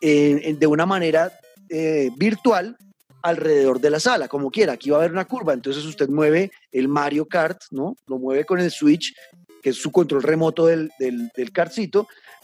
[0.00, 1.30] en- de una manera
[1.70, 2.76] eh, virtual
[3.22, 4.72] alrededor de la sala, como quiera.
[4.72, 7.96] Aquí va a haber una curva, entonces usted mueve el Mario Kart, ¿no?
[8.08, 9.14] Lo mueve con el Switch,
[9.62, 11.52] que es su control remoto del, del, del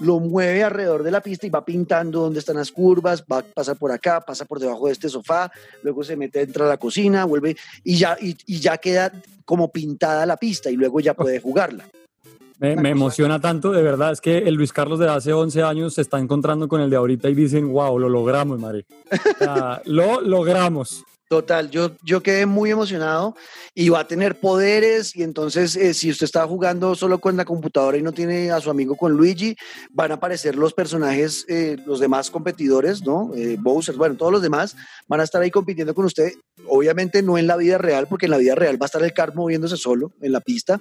[0.01, 3.43] lo mueve alrededor de la pista y va pintando dónde están las curvas, va a
[3.43, 5.51] pasar por acá, pasa por debajo de este sofá,
[5.83, 9.13] luego se mete dentro de la cocina, vuelve y ya, y, y ya queda
[9.45, 11.85] como pintada la pista y luego ya puede jugarla.
[12.61, 14.13] Me, emociona tanto, de verdad.
[14.13, 16.97] Es que el Luis Carlos de hace 11 años se está encontrando con el de
[16.97, 18.85] ahorita y dicen, wow, lo logramos, Mari.
[19.11, 21.05] O sea, lo logramos.
[21.31, 23.37] Total, yo, yo quedé muy emocionado
[23.73, 27.45] y va a tener poderes y entonces eh, si usted está jugando solo con la
[27.45, 29.55] computadora y no tiene a su amigo con Luigi,
[29.93, 33.31] van a aparecer los personajes, eh, los demás competidores, ¿no?
[33.37, 34.75] Eh, Bowser, bueno, todos los demás
[35.07, 36.33] van a estar ahí compitiendo con usted,
[36.67, 39.13] obviamente no en la vida real, porque en la vida real va a estar el
[39.13, 40.81] kart moviéndose solo en la pista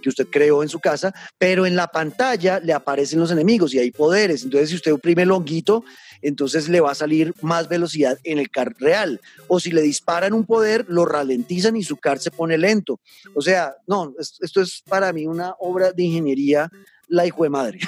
[0.00, 3.80] que usted creó en su casa, pero en la pantalla le aparecen los enemigos y
[3.80, 5.82] hay poderes, entonces si usted oprime el honguito,
[6.22, 10.32] entonces le va a salir más velocidad en el kart real o si le disparan
[10.32, 13.00] un poder, lo ralentizan y su kart se pone lento.
[13.34, 16.70] O sea, no, es- esto es para mí una obra de ingeniería,
[17.08, 17.78] la hijo de madre.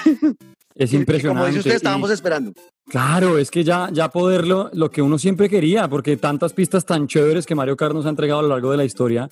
[0.74, 1.39] Es impresionante.
[1.41, 2.53] Como dice usted, y- estábamos esperando.
[2.89, 7.07] Claro, es que ya, ya poderlo, lo que uno siempre quería, porque tantas pistas tan
[7.07, 9.31] chéveres que Mario Kart nos ha entregado a lo largo de la historia,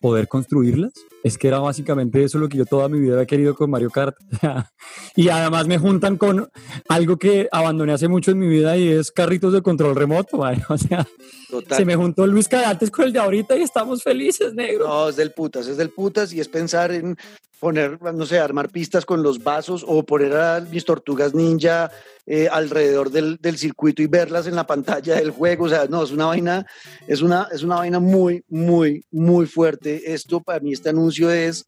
[0.00, 0.92] poder construirlas,
[1.22, 3.90] es que era básicamente eso lo que yo toda mi vida había querido con Mario
[3.90, 4.16] Kart.
[5.16, 6.48] y además me juntan con
[6.88, 10.38] algo que abandoné hace mucho en mi vida y es carritos de control remoto,
[10.68, 11.06] o sea,
[11.50, 11.78] Total.
[11.78, 14.86] se me juntó Luis antes con el de ahorita y estamos felices, negro.
[14.86, 17.16] No, es del putas, es del putas y es pensar en
[17.60, 21.90] poner, no sé, armar pistas con los vasos o poner a mis tortugas ninja
[22.26, 25.64] eh, alrededor del, del circuito y verlas en la pantalla del juego.
[25.64, 26.66] O sea, no, es una vaina,
[27.06, 30.12] es una, es una vaina muy, muy, muy fuerte.
[30.12, 31.66] Esto para mí, este anuncio es,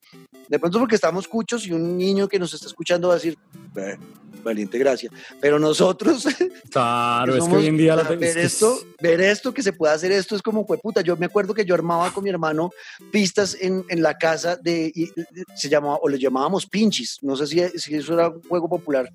[0.49, 3.36] de pronto porque estamos cuchos y un niño que nos está escuchando va a decir,
[3.76, 3.97] "Eh,
[4.43, 5.11] valiente gracia.
[5.41, 6.24] Pero nosotros
[6.70, 9.53] Claro, que es que somos- hoy en día la es ver que esto, ver esto,
[9.55, 11.01] que se pueda hacer esto es como puta.
[11.01, 12.70] Yo me acuerdo que yo armaba con mi hermano
[13.11, 15.11] pistas en, en la casa de, y-
[15.55, 17.18] se llamaba, o le llamábamos pinchis.
[17.22, 19.11] No sé si, si eso era un juego popular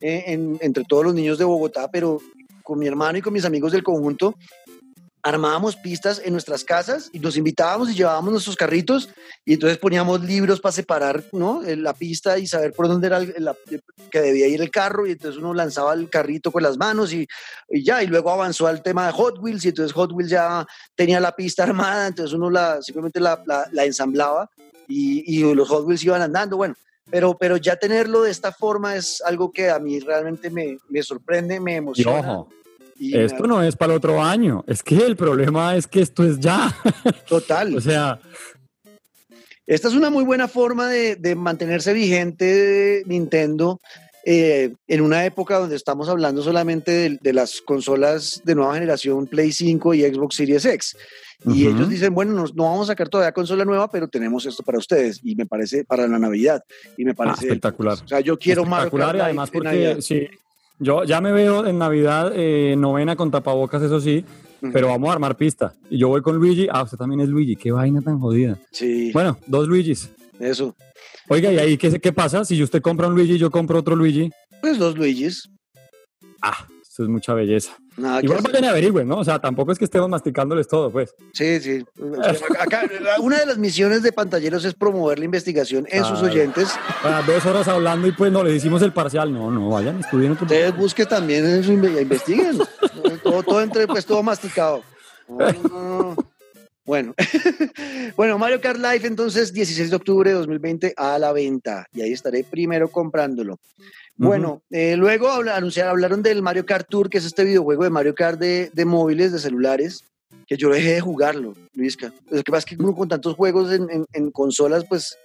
[0.00, 2.20] eh, en- entre todos los niños de Bogotá, pero
[2.62, 4.36] con mi hermano y con mis amigos del conjunto
[5.22, 9.08] armábamos pistas en nuestras casas y nos invitábamos y llevábamos nuestros carritos
[9.44, 11.62] y entonces poníamos libros para separar ¿no?
[11.62, 13.56] Eh, la pista y saber por dónde era el- la-
[14.10, 17.26] que debía ir el carro y entonces uno lanzaba el carrito con las manos y,
[17.68, 20.66] y ya, y luego avanzó al tema de Hot Wheels y entonces Hot Wheels ya
[20.96, 24.50] tenía la pista armada, entonces uno la, simplemente la, la- la ensamblaba
[24.88, 26.74] y, y los Hot Wheels iban andando, bueno.
[27.10, 31.02] Pero, pero ya tenerlo de esta forma es algo que a mí realmente me, me
[31.02, 32.18] sorprende, me Y emociona.
[32.20, 32.48] ojo,
[33.02, 34.64] y esto no es para el otro año.
[34.68, 36.72] Es que el problema es que esto es ya.
[37.26, 37.74] Total.
[37.76, 38.20] o sea,
[39.66, 43.80] Esta es una muy buena forma de, de mantenerse vigente Nintendo
[44.24, 49.26] eh, en una época donde estamos hablando solamente de, de las consolas de nueva generación
[49.26, 50.96] Play 5 y Xbox Series X.
[51.44, 54.78] Y ellos dicen, bueno, no vamos a sacar todavía consola nueva, pero tenemos esto para
[54.78, 55.18] ustedes.
[55.24, 56.62] Y me parece para la Navidad.
[56.96, 57.46] Y me ah, parece...
[57.46, 57.98] espectacular.
[58.04, 60.28] o sea, yo quiero Mario espectacular Kart y además porque sí,
[60.82, 64.24] yo ya me veo en Navidad eh, novena con tapabocas, eso sí,
[64.72, 65.74] pero vamos a armar pista.
[65.90, 66.68] Y yo voy con Luigi.
[66.70, 67.56] Ah, usted también es Luigi.
[67.56, 68.58] Qué vaina tan jodida.
[68.70, 70.10] Sí, Bueno, dos Luigis.
[70.38, 70.74] eso.
[71.28, 72.44] Oiga, ¿y ahí qué, qué pasa?
[72.44, 74.30] Si usted compra un Luigi y yo compro otro Luigi.
[74.60, 75.48] Pues los Luigis.
[76.42, 77.72] Ah, esto es mucha belleza.
[77.96, 79.16] Nada Igual vayan y averigüen, ¿no?
[79.16, 81.14] O sea, tampoco es que estemos masticándoles todo, pues.
[81.32, 81.82] Sí, sí.
[82.60, 82.82] Acá,
[83.20, 86.68] una de las misiones de pantalleros es promover la investigación en sus oyentes.
[87.02, 89.32] Para dos horas hablando y pues no, le hicimos el parcial.
[89.32, 90.44] No, no, vayan, estudien otro.
[90.44, 92.58] Ustedes busquen también eso, inve- investiguen.
[93.22, 94.82] todo, todo entre, pues todo masticado.
[95.30, 96.16] No, no, no.
[96.84, 97.14] Bueno,
[98.16, 102.12] bueno, Mario Kart Live entonces 16 de octubre de 2020 a la venta y ahí
[102.12, 103.58] estaré primero comprándolo.
[104.16, 108.14] Bueno, eh, luego anunciaron, hablaron del Mario Kart Tour, que es este videojuego de Mario
[108.14, 110.04] Kart de, de móviles, de celulares,
[110.46, 112.12] que yo dejé de jugarlo, Luisca.
[112.30, 115.16] Lo que pasa es que con tantos juegos en, en- en consolas, pues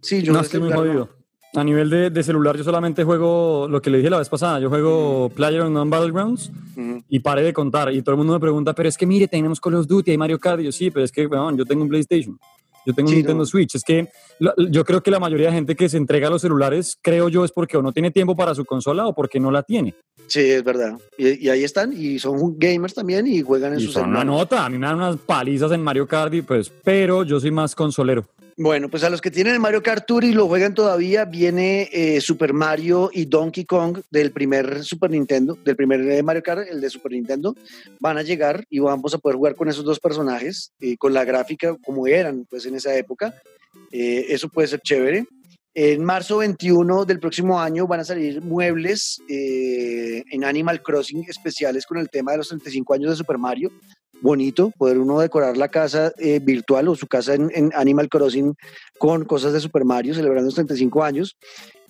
[0.00, 1.10] sí, yo No, de es que es muy jodido.
[1.56, 4.60] A nivel de, de celular, yo solamente juego lo que le dije la vez pasada.
[4.60, 6.52] Yo juego Player non Battlegrounds
[7.08, 7.92] y paré de contar.
[7.92, 10.18] Y todo el mundo me pregunta, pero es que mire, tenemos Call of Duty, hay
[10.18, 10.60] Mario Kart.
[10.60, 12.38] Y yo sí, pero es que, weón, yo tengo un PlayStation.
[12.86, 13.46] Yo tengo un Nintendo no.
[13.46, 13.74] Switch.
[13.74, 16.40] Es que la- yo creo que la mayoría de gente que se entrega a los
[16.40, 19.50] celulares, creo yo, es porque o no tiene tiempo para su consola o porque no
[19.50, 19.94] la tiene.
[20.28, 20.96] Sí, es verdad.
[21.18, 24.64] Y, y ahí están, y son gamers también y juegan en Y son una nota.
[24.64, 27.74] A mí me dan unas palizas en Mario Kart, y pues, pero yo soy más
[27.74, 28.24] consolero.
[28.62, 31.88] Bueno, pues a los que tienen el Mario Kart Tour y lo juegan todavía, viene
[31.94, 36.68] eh, Super Mario y Donkey Kong del primer Super Nintendo, del primer eh, Mario Kart,
[36.68, 37.56] el de Super Nintendo.
[38.00, 41.24] Van a llegar y vamos a poder jugar con esos dos personajes, eh, con la
[41.24, 43.34] gráfica como eran pues en esa época.
[43.90, 45.24] Eh, eso puede ser chévere.
[45.72, 51.96] En marzo 21 del próximo año van a salir muebles en Animal Crossing especiales con
[51.96, 53.70] el tema de los 35 años de Super Mario.
[54.22, 58.54] Bonito poder uno decorar la casa eh, virtual o su casa en, en Animal Crossing
[58.98, 61.36] con cosas de Super Mario celebrando los 35 años.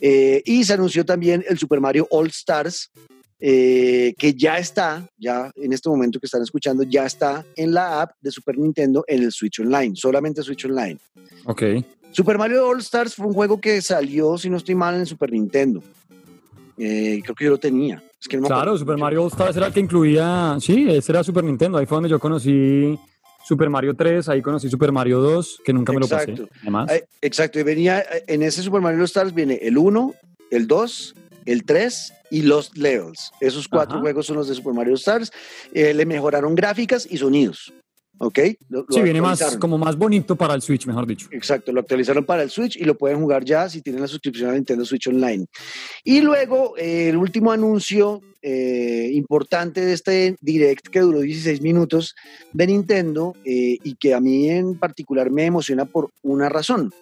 [0.01, 2.91] Eh, y se anunció también el Super Mario All Stars,
[3.39, 8.03] eh, que ya está, ya en este momento que están escuchando, ya está en la
[8.03, 10.99] app de Super Nintendo en el Switch Online, solamente Switch Online.
[11.45, 11.62] Ok.
[12.12, 15.33] Super Mario All Stars fue un juego que salió, si no estoy mal, en Super
[15.33, 15.83] Nintendo.
[16.76, 18.03] Creo que yo lo tenía.
[18.21, 18.99] Es que no me Claro, Super.
[18.99, 22.11] Mario All Stars era el que incluía, sí, ese era Super Nintendo, ahí fue donde
[22.11, 22.99] yo conocí
[23.47, 26.47] Super Mario 3, ahí conocí Super Mario 2, que nunca me lo Exacto.
[26.47, 26.61] pasé.
[26.62, 26.91] Además,
[27.23, 30.14] Exacto, y venía en ese Super Mario All Stars viene el 1,
[30.51, 31.14] el 2,
[31.47, 33.33] el 3 y los levels.
[33.41, 34.03] Esos cuatro Ajá.
[34.03, 35.33] juegos son los de Super Mario Stars.
[35.73, 37.73] Eh, le mejoraron gráficas y sonidos.
[38.23, 38.39] ¿Ok?
[38.68, 41.27] Lo- lo sí, viene más, como más bonito para el Switch, mejor dicho.
[41.31, 44.51] Exacto, lo actualizaron para el Switch y lo pueden jugar ya si tienen la suscripción
[44.51, 45.47] a Nintendo Switch Online.
[46.05, 52.14] Y luego, eh, el último anuncio eh, importante de este direct que duró 16 minutos
[52.53, 56.93] de Nintendo eh, y que a mí en particular me emociona por una razón.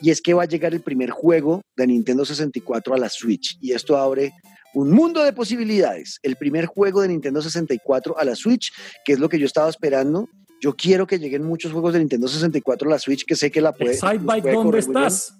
[0.00, 3.58] Y es que va a llegar el primer juego de Nintendo 64 a la Switch.
[3.60, 4.32] Y esto abre
[4.74, 6.20] un mundo de posibilidades.
[6.22, 8.70] El primer juego de Nintendo 64 a la Switch,
[9.04, 10.28] que es lo que yo estaba esperando.
[10.60, 13.60] Yo quiero que lleguen muchos juegos de Nintendo 64 a la Switch, que sé que
[13.60, 13.92] la puede.
[13.92, 15.34] Excitebike, puede ¿dónde estás?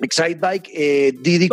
[0.00, 1.48] Excitebike, eh, Diddy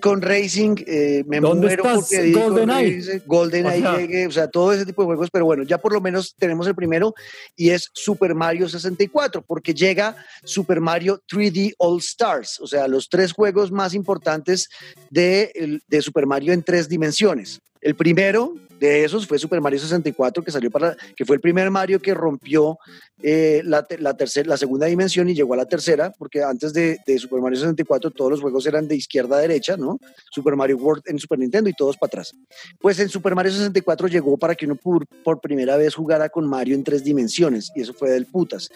[0.00, 2.00] Kong Racing, eh, me ¿Dónde muero estás?
[2.00, 2.96] porque Diddy GoldenEye.
[2.96, 5.78] Racing, GoldenEye O sea- llegue, o sea, todo ese tipo de juegos, pero bueno, ya
[5.78, 7.14] por lo menos tenemos el primero
[7.54, 13.08] y es Super Mario 64, porque llega Super Mario 3D All Stars, o sea, los
[13.08, 14.68] tres juegos más importantes
[15.08, 17.60] de, de Super Mario en tres dimensiones.
[17.80, 21.70] El primero de esos fue Super Mario 64, que salió para, que fue el primer
[21.70, 22.78] Mario que rompió
[23.22, 26.72] eh, la, te- la, tercera, la segunda dimensión y llegó a la tercera, porque antes
[26.72, 29.98] de, de Super Mario 64 todos los juegos eran de izquierda a derecha, ¿no?
[30.30, 32.32] Super Mario World en Super Nintendo y todos para atrás.
[32.80, 36.46] Pues en Super Mario 64 llegó para que uno por, por primera vez jugara con
[36.48, 38.70] Mario en tres dimensiones, y eso fue del putas.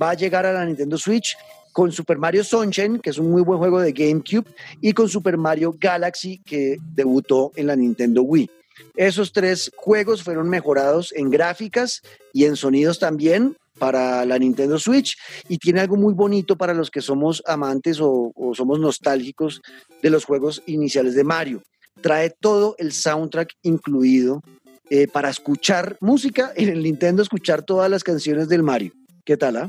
[0.00, 1.36] Va a llegar a la Nintendo Switch
[1.72, 4.46] con Super Mario Sunshine, que es un muy buen juego de GameCube,
[4.80, 8.48] y con Super Mario Galaxy, que debutó en la Nintendo Wii.
[8.96, 12.02] Esos tres juegos fueron mejorados en gráficas
[12.32, 15.16] y en sonidos también para la Nintendo Switch
[15.48, 19.62] y tiene algo muy bonito para los que somos amantes o, o somos nostálgicos
[20.02, 21.62] de los juegos iniciales de Mario.
[22.00, 24.42] Trae todo el soundtrack incluido
[24.90, 28.92] eh, para escuchar música en el Nintendo, escuchar todas las canciones del Mario.
[29.24, 29.56] ¿Qué tal?
[29.56, 29.68] ah?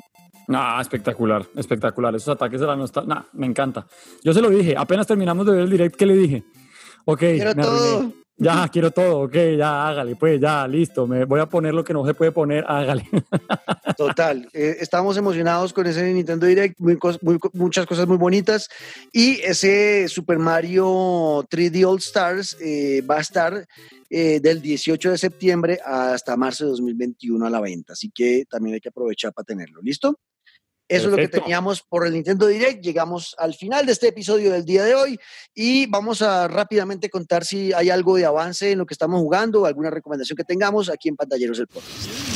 [0.51, 2.15] Ah, espectacular, espectacular.
[2.15, 3.85] Esos ataques de la nostalgia, nah, me encanta.
[4.23, 6.43] Yo se lo dije, apenas terminamos de ver el direct que le dije.
[7.05, 7.97] Ok, me todo.
[7.97, 8.13] arruiné.
[8.39, 11.05] Ya, quiero todo, ok, ya, hágale, pues, ya, listo.
[11.05, 13.03] Me voy a poner lo que no se puede poner, hágale.
[13.97, 18.69] Total, eh, estamos emocionados con ese Nintendo Direct, muy muy muchas cosas muy bonitas.
[19.11, 23.67] Y ese Super Mario 3D All Stars eh, va a estar
[24.09, 27.91] eh, del 18 de septiembre hasta marzo de 2021 a la venta.
[27.91, 29.81] Así que también hay que aprovechar para tenerlo.
[29.81, 30.17] ¿Listo?
[30.89, 32.83] Eso es lo que teníamos por el Nintendo Direct.
[32.83, 35.19] Llegamos al final de este episodio del día de hoy
[35.53, 39.67] y vamos a rápidamente contar si hay algo de avance en lo que estamos jugando,
[39.67, 42.28] alguna recomendación que tengamos aquí en Pantalleros el Podcast.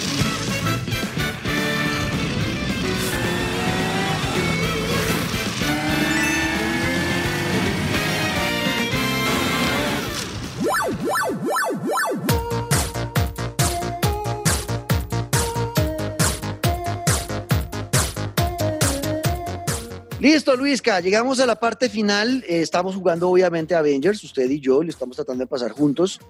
[20.23, 22.45] Listo, Luisca, llegamos a la parte final.
[22.47, 26.21] Eh, estamos jugando obviamente Avengers, usted y yo, y lo estamos tratando de pasar juntos.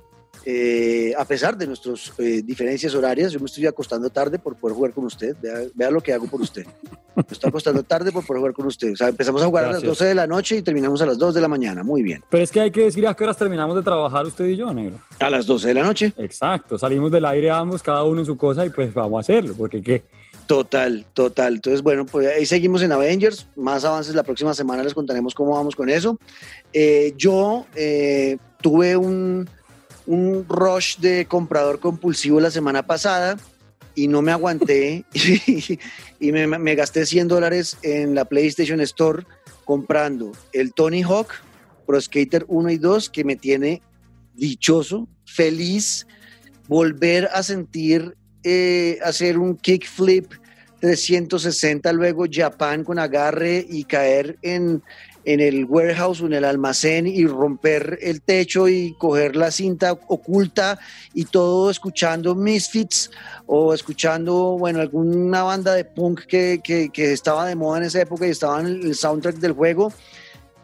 [0.48, 4.76] Eh, a pesar de nuestras eh, diferencias horarias, yo me estoy acostando tarde por poder
[4.76, 5.36] jugar con usted.
[5.40, 6.66] Vea, vea lo que hago por usted.
[7.16, 8.94] Me estoy acostando tarde por poder jugar con usted.
[8.94, 10.00] O sea, empezamos a jugar a las Gracias.
[10.00, 11.84] 12 de la noche y terminamos a las 2 de la mañana.
[11.84, 12.24] Muy bien.
[12.32, 14.74] Pero es que hay que decir a qué horas terminamos de trabajar usted y yo,
[14.74, 14.98] negro.
[15.20, 16.14] A las 12 de la noche.
[16.18, 19.54] Exacto, salimos del aire ambos, cada uno en su cosa y pues vamos a hacerlo,
[19.56, 20.04] porque qué.
[20.48, 21.56] Total, total.
[21.56, 23.48] Entonces, bueno, pues ahí seguimos en Avengers.
[23.56, 26.20] Más avances la próxima semana les contaremos cómo vamos con eso.
[26.74, 29.50] Eh, yo eh, tuve un,
[30.06, 33.38] un rush de comprador compulsivo la semana pasada
[33.96, 35.06] y no me aguanté
[36.20, 39.24] y, me, me gasté 100 dólares en la PlayStation Store
[39.66, 41.28] comprando el Tony Hawk
[41.86, 43.82] Pro Skater 1 y 2 que me tiene
[44.34, 46.08] dichoso, feliz,
[46.68, 50.34] volver a sentir eh, hacer un kickflip
[50.84, 54.84] 360, luego Japan con agarre y caer en,
[55.24, 59.94] en el warehouse o en el almacén y romper el techo y coger la cinta
[59.94, 60.78] oculta
[61.14, 63.12] y todo escuchando Misfits
[63.46, 68.02] o escuchando, bueno, alguna banda de punk que, que, que estaba de moda en esa
[68.02, 69.94] época y estaba en el soundtrack del juego.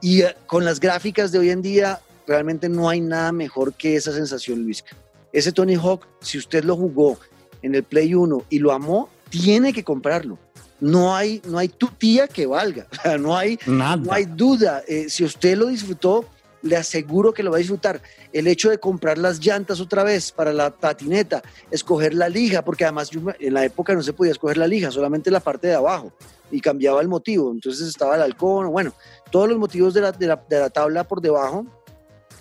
[0.02, 3.96] Y eh, con las gráficas de hoy en día, realmente no hay nada mejor que
[3.96, 4.84] esa sensación, Luis.
[5.32, 7.18] Ese Tony Hawk, si usted lo jugó
[7.62, 10.38] en el Play 1 y lo amó, tiene que comprarlo.
[10.80, 13.98] No hay, no hay tu tía que valga, o sea, no hay, Nada.
[13.98, 14.82] no hay duda.
[14.88, 16.26] Eh, si usted lo disfrutó,
[16.62, 18.02] le aseguro que lo va a disfrutar.
[18.34, 21.42] El hecho de comprar las llantas otra vez para la patineta,
[21.72, 24.92] escoger la lija, porque además yo en la época no se podía escoger la lija,
[24.92, 26.12] solamente la parte de abajo
[26.52, 27.52] y cambiaba el motivo.
[27.52, 28.94] Entonces estaba el halcón, bueno,
[29.32, 31.66] todos los motivos de la, de la- de la tabla por debajo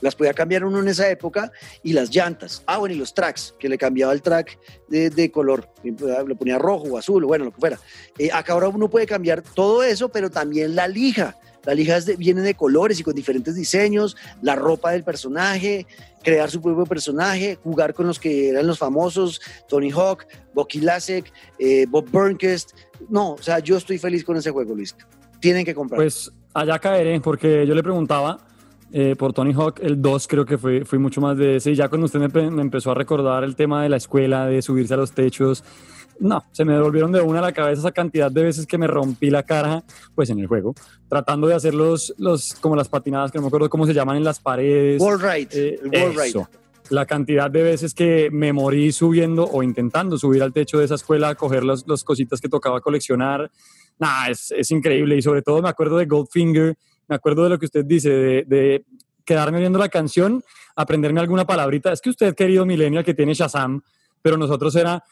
[0.01, 1.53] las podía cambiar uno en esa época
[1.83, 2.63] y las llantas.
[2.67, 4.59] Ah, bueno, y los tracks, que le cambiaba el track
[4.89, 7.79] de, color, lo ponía rojo o azul, o bueno, lo que fuera.
[8.19, 11.37] Eh, acá ahora uno puede cambiar todo eso, pero también la lija.
[11.65, 15.87] La lija viene de colores y con diferentes diseños, la ropa del personaje,
[16.23, 21.31] crear su propio personaje, jugar con los que eran los famosos, Tony Hawk, Bucky Lasek,
[21.59, 22.73] eh, Bob Burnquist.
[23.11, 24.97] No, o sea, yo estoy feliz con ese juego, Luis.
[25.41, 25.99] Tienen que comprar.
[25.99, 28.48] Pues allá caeré, porque yo le preguntaba
[28.93, 31.75] eh, por Tony Hawk, el 2 creo que fue, fui mucho más de ese, y
[31.75, 34.63] ya cuando usted me, pe- me empezó a recordar el tema de la escuela, de
[34.63, 35.63] subirse a los techos,
[36.21, 38.87] no, se me devolvieron de una a la cabeza esa cantidad de veces que me
[38.89, 39.85] rompí la cara,
[40.15, 40.75] pues en el juego,
[41.09, 44.17] tratando de hacer los, los como las patinadas, que no me acuerdo cómo se llaman
[44.17, 45.01] en las paredes.
[45.01, 46.27] Wall Ride, Eh, el Wall Ride.
[46.29, 46.49] eso.
[46.91, 50.95] La cantidad de veces que me morí subiendo o intentando subir al techo de esa
[50.95, 53.51] escuela a coger las los cositas que tocaba coleccionar.
[53.99, 55.15] Nah, es, es increíble.
[55.17, 56.77] Y sobre todo me acuerdo de Goldfinger,
[57.09, 58.85] me acuerdo de lo que usted dice, de, de
[59.25, 60.43] quedarme viendo la canción,
[60.77, 61.93] aprenderme alguna palabrita.
[61.93, 63.83] Es que usted, querido millennial que tiene Shazam,
[64.23, 65.03] pero nosotros era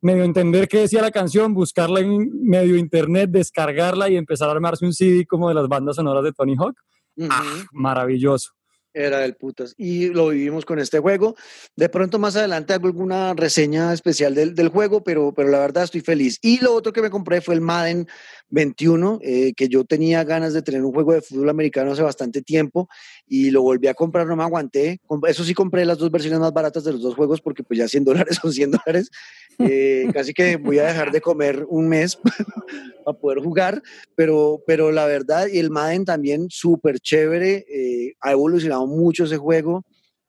[0.00, 4.84] medio entender qué decía la canción, buscarla en medio internet, descargarla y empezar a armarse
[4.84, 6.76] un CD como de las bandas sonoras de Tony Hawk.
[7.16, 7.28] Ujú.
[7.30, 8.52] Ah, maravilloso.
[8.96, 9.74] Era del putas.
[9.76, 11.34] Y lo vivimos con este juego.
[11.74, 15.82] De pronto más adelante hago alguna reseña especial del, del juego, pero, pero la verdad
[15.82, 16.38] estoy feliz.
[16.42, 18.06] Y lo otro que me compré fue el Madden
[18.54, 22.40] 21, eh, que yo tenía ganas de tener un juego de fútbol americano hace bastante
[22.40, 22.88] tiempo
[23.26, 25.00] y lo volví a comprar, no me aguanté.
[25.26, 27.88] Eso sí compré las dos versiones más baratas de los dos juegos porque pues ya
[27.88, 29.10] 100 dólares son 100 dólares.
[29.58, 32.16] Eh, casi que voy a dejar de comer un mes
[33.04, 33.82] para poder jugar,
[34.14, 39.36] pero, pero la verdad, y el Madden también súper chévere, eh, ha evolucionado mucho ese
[39.36, 39.84] juego.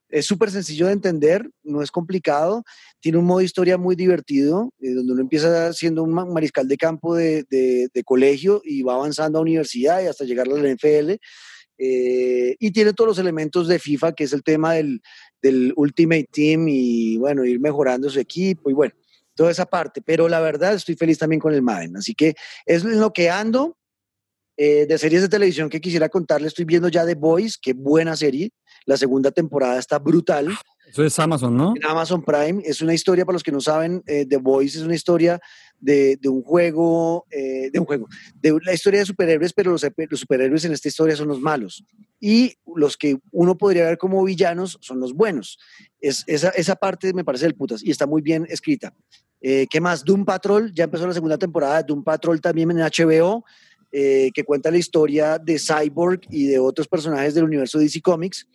[0.10, 2.64] Es súper sencillo de entender, no es complicado.
[3.06, 6.68] Tiene un modo de historia muy divertido, eh, donde uno empieza siendo un ma- mariscal
[6.68, 10.50] de campo de, de- de colegio y va avanzando a universidad y hasta llegar a
[10.58, 11.12] la NFL.
[11.78, 15.04] Eh, y tiene todos los elementos de FIFA, que es el tema del,
[15.40, 18.96] del Ultimate Team y bueno, ir mejorando su equipo y bueno,
[19.36, 20.02] toda esa parte.
[20.02, 21.98] Pero la verdad estoy feliz también con el Madden.
[21.98, 22.34] Así que
[22.66, 23.78] es lo que ando.
[24.58, 28.16] Eh, de series de televisión que quisiera contarle, estoy viendo ya The Boys, qué buena
[28.16, 28.50] serie.
[28.88, 30.48] La segunda temporada está brutal
[30.96, 31.74] Eso es Amazon, ¿no?
[31.90, 32.62] Amazon Prime.
[32.64, 35.42] Es una historia, para los que no saben, eh, The Voice es una historia
[35.78, 39.86] de, de un juego, eh, de un juego, de la historia de superhéroes, pero los,
[40.10, 41.84] los superhéroes en esta historia son los malos.
[42.22, 45.60] Y los que uno podría ver como villanos son los buenos.
[46.00, 48.94] Es, esa, esa parte me parece del putas y está muy bien escrita.
[49.42, 50.06] Eh, ¿Qué más?
[50.06, 53.44] Doom Patrol, ya empezó la segunda temporada de Doom Patrol también en HBO,
[53.92, 58.48] eh, que cuenta la historia de Cyborg y de otros personajes del universo DC Comics.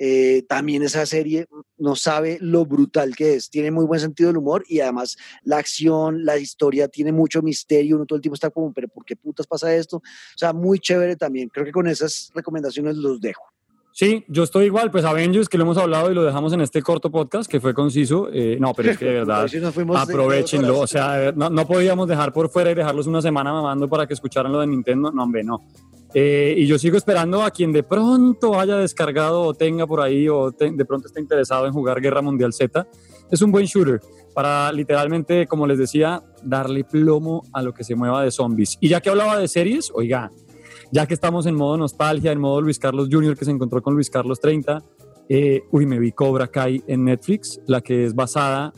[0.00, 1.46] Eh, también esa serie
[1.76, 3.50] no sabe lo brutal que es.
[3.50, 7.96] Tiene muy buen sentido del humor y además la acción, la historia tiene mucho misterio.
[7.96, 9.96] Uno todo el tiempo está como, pero ¿por qué putas pasa esto?
[9.96, 10.02] O
[10.36, 11.48] sea, muy chévere también.
[11.48, 13.42] Creo que con esas recomendaciones los dejo.
[13.98, 16.82] Sí, yo estoy igual, pues Avengers, que lo hemos hablado y lo dejamos en este
[16.82, 18.28] corto podcast, que fue conciso.
[18.32, 19.48] Eh, no, pero es que de verdad,
[19.96, 20.78] aprovechenlo.
[20.78, 24.14] O sea, no, no podíamos dejar por fuera y dejarlos una semana mamando para que
[24.14, 25.10] escucharan lo de Nintendo.
[25.10, 25.64] No, hombre, no.
[26.14, 30.28] Eh, y yo sigo esperando a quien de pronto haya descargado o tenga por ahí
[30.28, 32.86] o te- de pronto esté interesado en jugar Guerra Mundial Z.
[33.30, 34.00] Es un buen shooter
[34.34, 38.78] para literalmente, como les decía, darle plomo a lo que se mueva de zombies.
[38.80, 40.32] Y ya que hablaba de series, oiga,
[40.92, 43.94] ya que estamos en modo nostalgia, en modo Luis Carlos Jr., que se encontró con
[43.94, 44.82] Luis Carlos 30,
[45.28, 48.72] eh, uy, me vi Cobra Kai en Netflix, la que es basada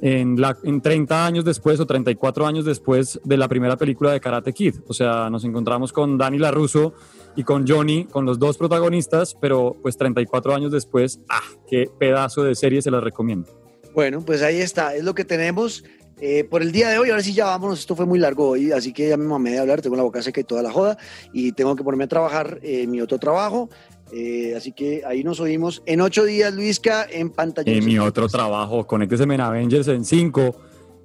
[0.00, 4.20] en, la, en 30 años después o 34 años después de la primera película de
[4.20, 4.76] Karate Kid.
[4.86, 6.94] O sea, nos encontramos con Dani LaRusso
[7.36, 11.42] y con Johnny, con los dos protagonistas, pero pues 34 años después, ¡ah!
[11.68, 13.48] ¡Qué pedazo de serie se las recomiendo!
[13.94, 15.84] Bueno, pues ahí está, es lo que tenemos
[16.20, 17.10] eh, por el día de hoy.
[17.10, 19.58] Ahora sí ya vámonos, esto fue muy largo hoy, así que ya me mamé de
[19.58, 20.98] hablar, tengo la boca seca y toda la joda
[21.32, 23.70] y tengo que ponerme a trabajar eh, mi otro trabajo.
[24.12, 27.70] Eh, así que ahí nos oímos en ocho días, Luisca, en pantalla.
[27.72, 30.56] En mi otro trabajo, conéctese en Avengers en 5,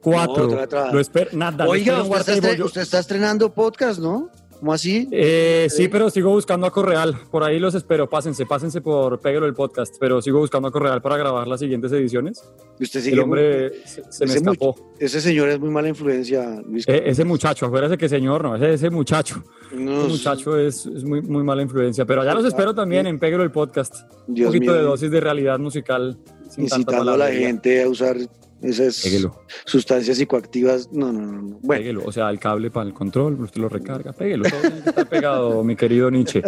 [0.01, 0.91] 4, otra, otra.
[0.91, 4.29] lo espero, nada, lo Oiga, usted está, yo- usted está estrenando podcast, ¿no?
[4.65, 5.07] ¿Cómo así?
[5.11, 7.15] Eh, sí, pero sigo buscando a Correal.
[7.29, 8.09] Por ahí los espero.
[8.09, 9.97] Pásense, pásense por Péguelo el podcast.
[9.99, 12.43] Pero sigo buscando a Correal para grabar las siguientes ediciones.
[12.79, 14.75] Usted sigue El hombre se, se me ese escapó.
[14.97, 16.83] Ese señor es muy mala influencia, Luis.
[16.87, 19.43] Eh, ese muchacho, acuérdese que señor, no, ese, ese muchacho.
[19.71, 22.03] No, Ese muchacho es, es muy, muy mala influencia.
[22.07, 23.93] Pero allá los espero también en Péguelo el podcast.
[24.25, 24.81] Dios Un poquito mío.
[24.81, 26.17] de dosis de realidad musical.
[26.49, 28.17] Sin tanta incitando a la gente a usar
[28.65, 30.91] esas Péguelo, sustancias psicoactivas.
[30.91, 31.41] No, no, no.
[31.41, 31.59] no.
[31.61, 32.03] Bueno, péguelo.
[32.05, 34.13] O sea, el cable para el control, usted lo recarga.
[34.13, 36.41] Péguelo, todo tiene que estar pegado, mi querido Nietzsche.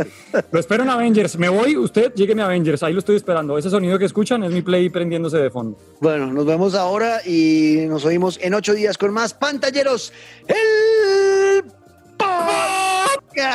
[0.51, 1.37] Lo espero en Avengers.
[1.37, 2.83] Me voy, usted llégueme a Avengers.
[2.83, 3.57] Ahí lo estoy esperando.
[3.57, 5.77] Ese sonido que escuchan es mi play prendiéndose de fondo.
[6.01, 10.13] bueno, nos vemos ahora y nos oímos en ocho días con más pantalleros.
[10.47, 11.63] El
[12.17, 13.47] podcast.